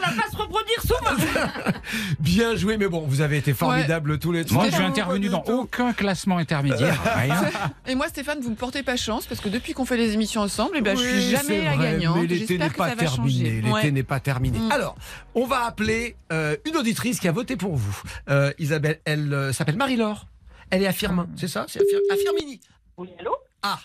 [0.01, 1.51] va pas se reproduire souvent.
[2.21, 4.63] Bien joué, mais bon, vous avez été formidables tous les trois.
[4.63, 7.01] Moi, je suis intervenu dans aucun classement intermédiaire.
[7.17, 7.43] Rien.
[7.87, 10.41] Et moi, Stéphane, vous me portez pas chance parce que depuis qu'on fait les émissions
[10.41, 12.17] ensemble, eh ben, je suis jamais la vrai, gagnante.
[12.21, 13.17] Mais l'été n'est pas terminé.
[13.17, 13.51] changer.
[13.63, 13.91] L'été Ouais.
[13.91, 14.59] n'est pas terminé.
[14.59, 14.73] Mm.
[14.73, 14.97] Alors,
[15.35, 18.03] on va appeler euh, une auditrice qui a voté pour vous.
[18.29, 20.27] Euh, Isabelle, elle euh, s'appelle Marie-Laure.
[20.71, 21.67] Elle est à Firmin, c'est ça?
[21.69, 22.61] C'est à, Fir- à Firmini.
[22.97, 23.37] Oui, allô?
[23.63, 23.79] Ah,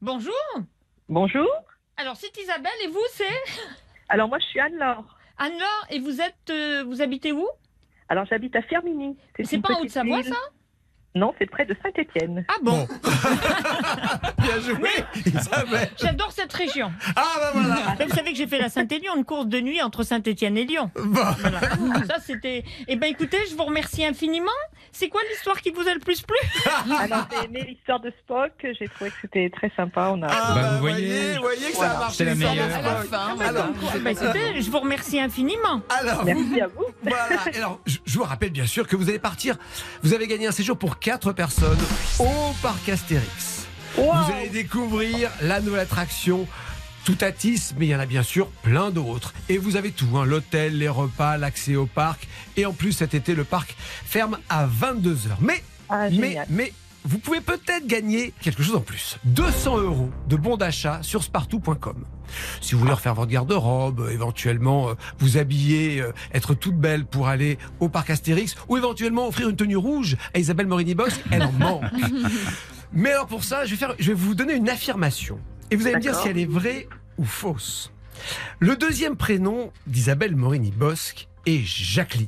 [0.00, 0.32] Bonjour.
[1.08, 1.46] Bonjour.
[1.98, 3.24] Alors c'est Isabelle et vous c'est?
[4.10, 5.16] Alors moi je suis Anne-Laure.
[5.38, 7.48] Anne-Laure et vous êtes euh, vous habitez où?
[8.10, 9.16] Alors j'habite à Firmini.
[9.42, 10.36] C'est pas en Haute-Savoie ça?
[11.16, 12.44] Non, c'est près de Saint-Étienne.
[12.48, 12.86] Ah bon,
[14.38, 14.90] bien joué,
[15.24, 15.90] Isabelle.
[16.00, 16.92] J'adore cette région.
[17.16, 17.76] Ah, bah voilà.
[17.98, 20.64] Mais vous savez que j'ai fait la Saint-Élion, une course de nuit entre Saint-Étienne et
[20.64, 20.90] Lyon.
[20.94, 21.20] Bon.
[21.40, 21.60] Voilà.
[22.06, 22.64] Ça c'était.
[22.86, 24.50] Eh ben écoutez, je vous remercie infiniment.
[24.92, 26.36] C'est quoi l'histoire qui vous a le plus plu
[26.98, 28.52] Alors j'ai aimé l'histoire de Spock.
[28.78, 30.10] J'ai trouvé que c'était très sympa.
[30.14, 30.26] On a...
[30.30, 31.94] Ah, Bah, bah, vous voyez, vous voyez que ça Voilà.
[31.96, 32.16] a marché.
[32.16, 32.64] C'est la meilleure.
[32.76, 33.48] À la fin, voilà.
[33.50, 35.80] Alors, Eh ben, écoutez, je vous remercie infiniment.
[35.88, 36.84] alors, vous- Merci à vous.
[37.02, 37.26] Voilà.
[37.54, 39.56] Alors, je, je vous rappelle bien sûr que vous allez partir.
[40.02, 41.78] Vous avez gagné un séjour pour quatre personnes
[42.18, 43.68] au parc Astérix.
[43.96, 44.06] Wow.
[44.12, 46.48] Vous allez découvrir la nouvelle attraction.
[47.04, 49.32] Toutatis, mais il y en a bien sûr plein d'autres.
[49.48, 52.26] Et vous avez tout, hein, l'hôtel, les repas, l'accès au parc.
[52.56, 55.36] Et en plus, cet été, le parc ferme à 22h.
[55.38, 56.72] Mais, Ah, mais, mais,
[57.06, 59.18] vous pouvez peut-être gagner quelque chose en plus.
[59.24, 62.04] 200 euros de bons d'achat sur spartou.com.
[62.60, 67.06] Si vous voulez refaire votre garde-robe, euh, éventuellement euh, vous habiller, euh, être toute belle
[67.06, 71.44] pour aller au parc Astérix, ou éventuellement offrir une tenue rouge à Isabelle Morini-Bosch, elle
[71.44, 71.84] en manque.
[72.92, 75.38] Mais alors pour ça, je vais, faire, je vais vous donner une affirmation.
[75.70, 76.88] Et vous allez me dire si elle est vraie
[77.18, 77.92] ou fausse.
[78.58, 82.26] Le deuxième prénom d'Isabelle Morini-Bosque est Jacqueline.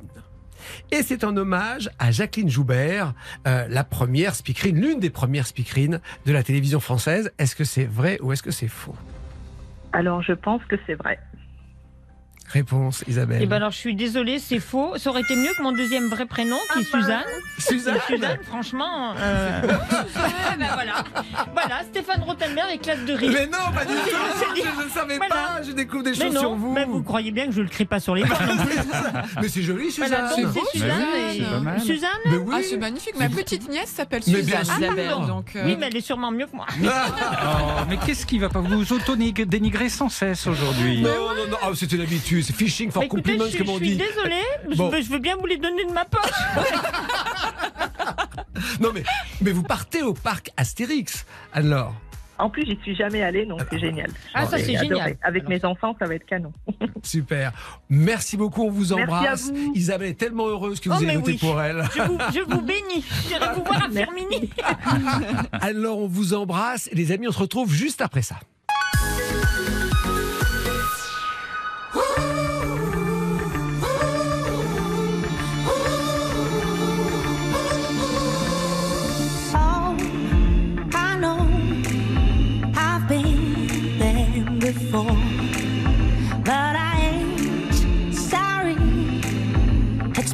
[0.91, 3.15] Et c'est un hommage à Jacqueline Joubert,
[3.47, 7.33] euh, la première speakerine, l'une des premières speakerines de la télévision française.
[7.39, 8.97] Est-ce que c'est vrai ou est-ce que c'est faux?
[9.93, 11.19] Alors je pense que c'est vrai.
[12.53, 13.41] Réponse, Isabelle.
[13.43, 14.95] Eh ben alors je suis désolée, c'est faux.
[14.97, 17.23] Ça aurait été mieux que mon deuxième vrai prénom, qui est Suzanne.
[17.59, 19.15] Suzanne Suzanne, franchement.
[19.19, 19.61] euh,
[20.17, 21.05] ah, ben voilà.
[21.53, 23.31] Voilà, Stéphane Rothenberg éclate de rire.
[23.33, 24.57] Mais non, pas du tout.
[24.79, 25.35] Je ne savais Voilà.
[25.35, 27.69] pas Je découvre des choses non, sur vous mais vous croyez bien que je le
[27.69, 28.77] crie pas sur les bords non plus.
[29.43, 31.81] Mais c'est joli, Voilà, Suzanne donc c'est Suzanne.
[31.85, 32.09] Suzanne.
[32.25, 33.19] et- Mais oui Ah, c'est magnifique.
[33.19, 34.85] Ma petite nièce s'appelle Mais bien Suzanne sûr.
[34.87, 35.09] Isabelle.
[35.27, 36.67] Donc, euh, Oui, mais elle est sûrement mieux que moi.
[36.83, 36.87] Oh,
[37.89, 41.03] mais qu'est-ce qui va pas vous auto-dénigrer sans cesse aujourd'hui?
[41.03, 43.67] Non, non, non, ah, c'était l'habitude, c'est fishing for Bah, écoutez, compliments, je, suis- comme
[43.69, 43.97] je on suis dit.
[43.97, 44.89] désolée, je, Bon.
[44.91, 46.31] veux, je veux bien vous les donner de ma poche.
[48.81, 49.03] Non, mais,
[49.41, 51.95] mais vous partez au parc Astérix, alors
[52.39, 54.11] En plus, j'y suis jamais allée, donc c'est génial.
[54.35, 55.17] Ah, ça, c'est génial.
[55.23, 56.53] Avec mes enfants, ça va être canon.
[57.03, 57.53] Super.
[57.89, 59.49] Merci beaucoup, on vous Merci embrasse.
[59.49, 59.73] à vous.
[59.75, 61.39] Isabelle est tellement heureuse que vous Oh, avez voté oui.
[61.39, 61.85] pour elle.
[61.95, 63.05] Je vous, je vous bénis.
[63.29, 63.91] J'irai vous voir à.
[63.91, 64.51] Firmini.
[65.61, 66.89] Alors, on vous embrasse.
[66.93, 68.37] Les amis, on se retrouve juste après ça.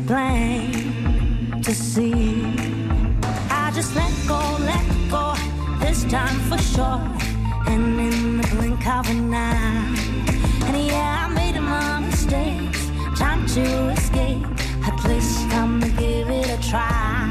[0.06, 2.44] plain to see.
[3.50, 5.34] I just let go, let go,
[5.80, 7.00] this time for sure.
[7.66, 9.96] And in the blink of an eye,
[10.66, 12.90] and yeah, I made my mistakes.
[13.18, 14.46] Time to escape.
[14.86, 17.23] At least I'm gonna give it a try.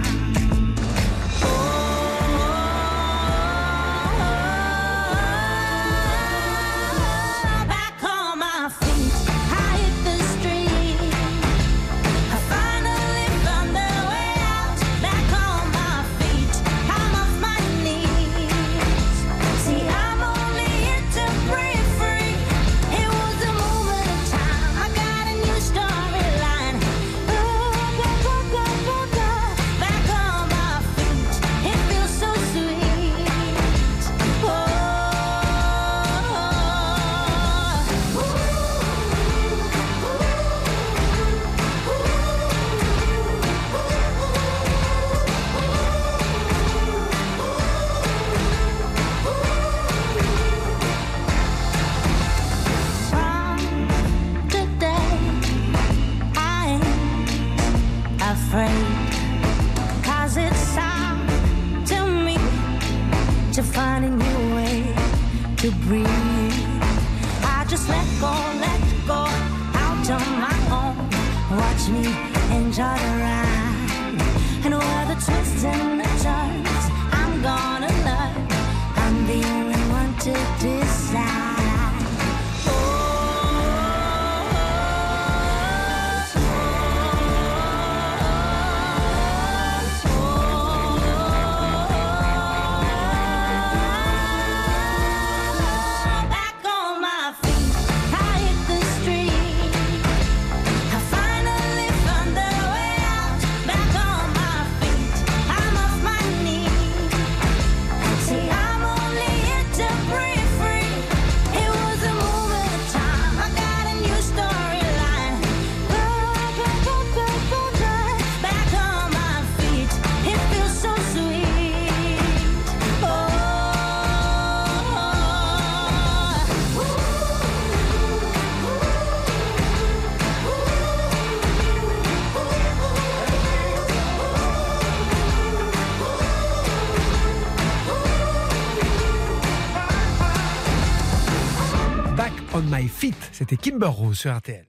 [143.34, 144.66] C'était Kimber Rose sur RTL.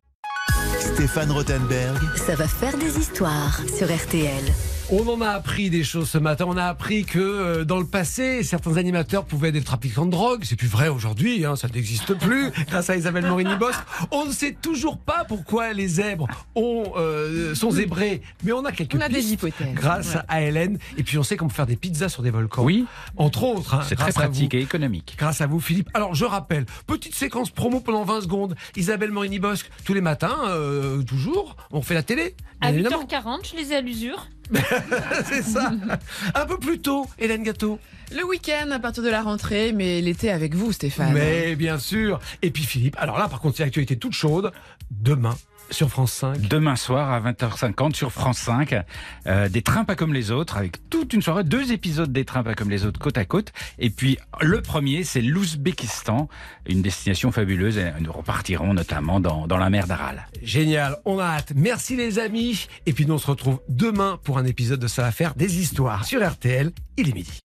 [0.81, 4.43] Stéphane Rothenberg, Ça va faire des histoires sur RTL.
[4.97, 6.45] On en a appris des choses ce matin.
[6.47, 10.13] On a appris que euh, dans le passé, certains animateurs pouvaient être des trafiquants de
[10.13, 10.43] drogue.
[10.45, 12.53] C'est plus vrai aujourd'hui, hein, ça n'existe plus.
[12.69, 13.81] grâce à Isabelle Morini-Bosque.
[14.13, 18.71] On ne sait toujours pas pourquoi les zèbres ont, euh, sont zébrés, mais on a
[18.71, 19.75] quelques On a des hypothèses.
[19.75, 20.21] grâce Ouais.
[20.29, 20.79] à Hélène.
[20.97, 22.63] Et puis on sait qu'on peut faire des pizzas sur des volcans.
[22.63, 22.85] Oui,
[23.17, 23.75] Entre autres.
[23.75, 25.17] hein, c'est très pratique et économique.
[25.19, 25.89] Grâce à vous, Philippe.
[25.95, 28.55] Alors, je rappelle, petite séquence promo pendant 20 secondes.
[28.77, 32.37] Isabelle Morini-Bosque, tous les matins, euh, toujours, on fait la télé.
[32.61, 33.03] À bien évidemment.
[33.03, 34.29] 8h40, je les ai à l'usure.
[35.25, 35.73] C'est ça.
[36.35, 37.79] Un peu plus tôt, Hélène Gâteau.
[38.15, 41.13] Le week-end à partir de la rentrée, mais l'été avec vous, Stéphane.
[41.13, 42.21] Mais bien sûr.
[42.43, 44.53] Et puis Philippe, alors là, par contre, c'est l'actualité toute chaude.
[44.91, 45.37] Demain,
[45.75, 46.41] sur France 5.
[46.41, 48.77] Demain soir à 20h50 sur France 5,
[49.27, 52.45] euh, des trains pas comme les autres, avec toute une soirée, deux épisodes des trains
[52.45, 53.53] pas comme les autres côte à côte.
[53.79, 56.29] Et puis le premier, c'est l'Ouzbékistan,
[56.67, 57.77] une destination fabuleuse.
[57.79, 60.29] Et nous repartirons notamment dans, dans la mer d'Aral.
[60.43, 61.53] Génial, on a hâte.
[61.57, 62.69] Merci les amis.
[62.87, 65.61] Et puis nous, on se retrouve demain pour un épisode de Ça va faire des
[65.61, 66.71] histoires sur RTL.
[66.97, 67.44] Il est midi.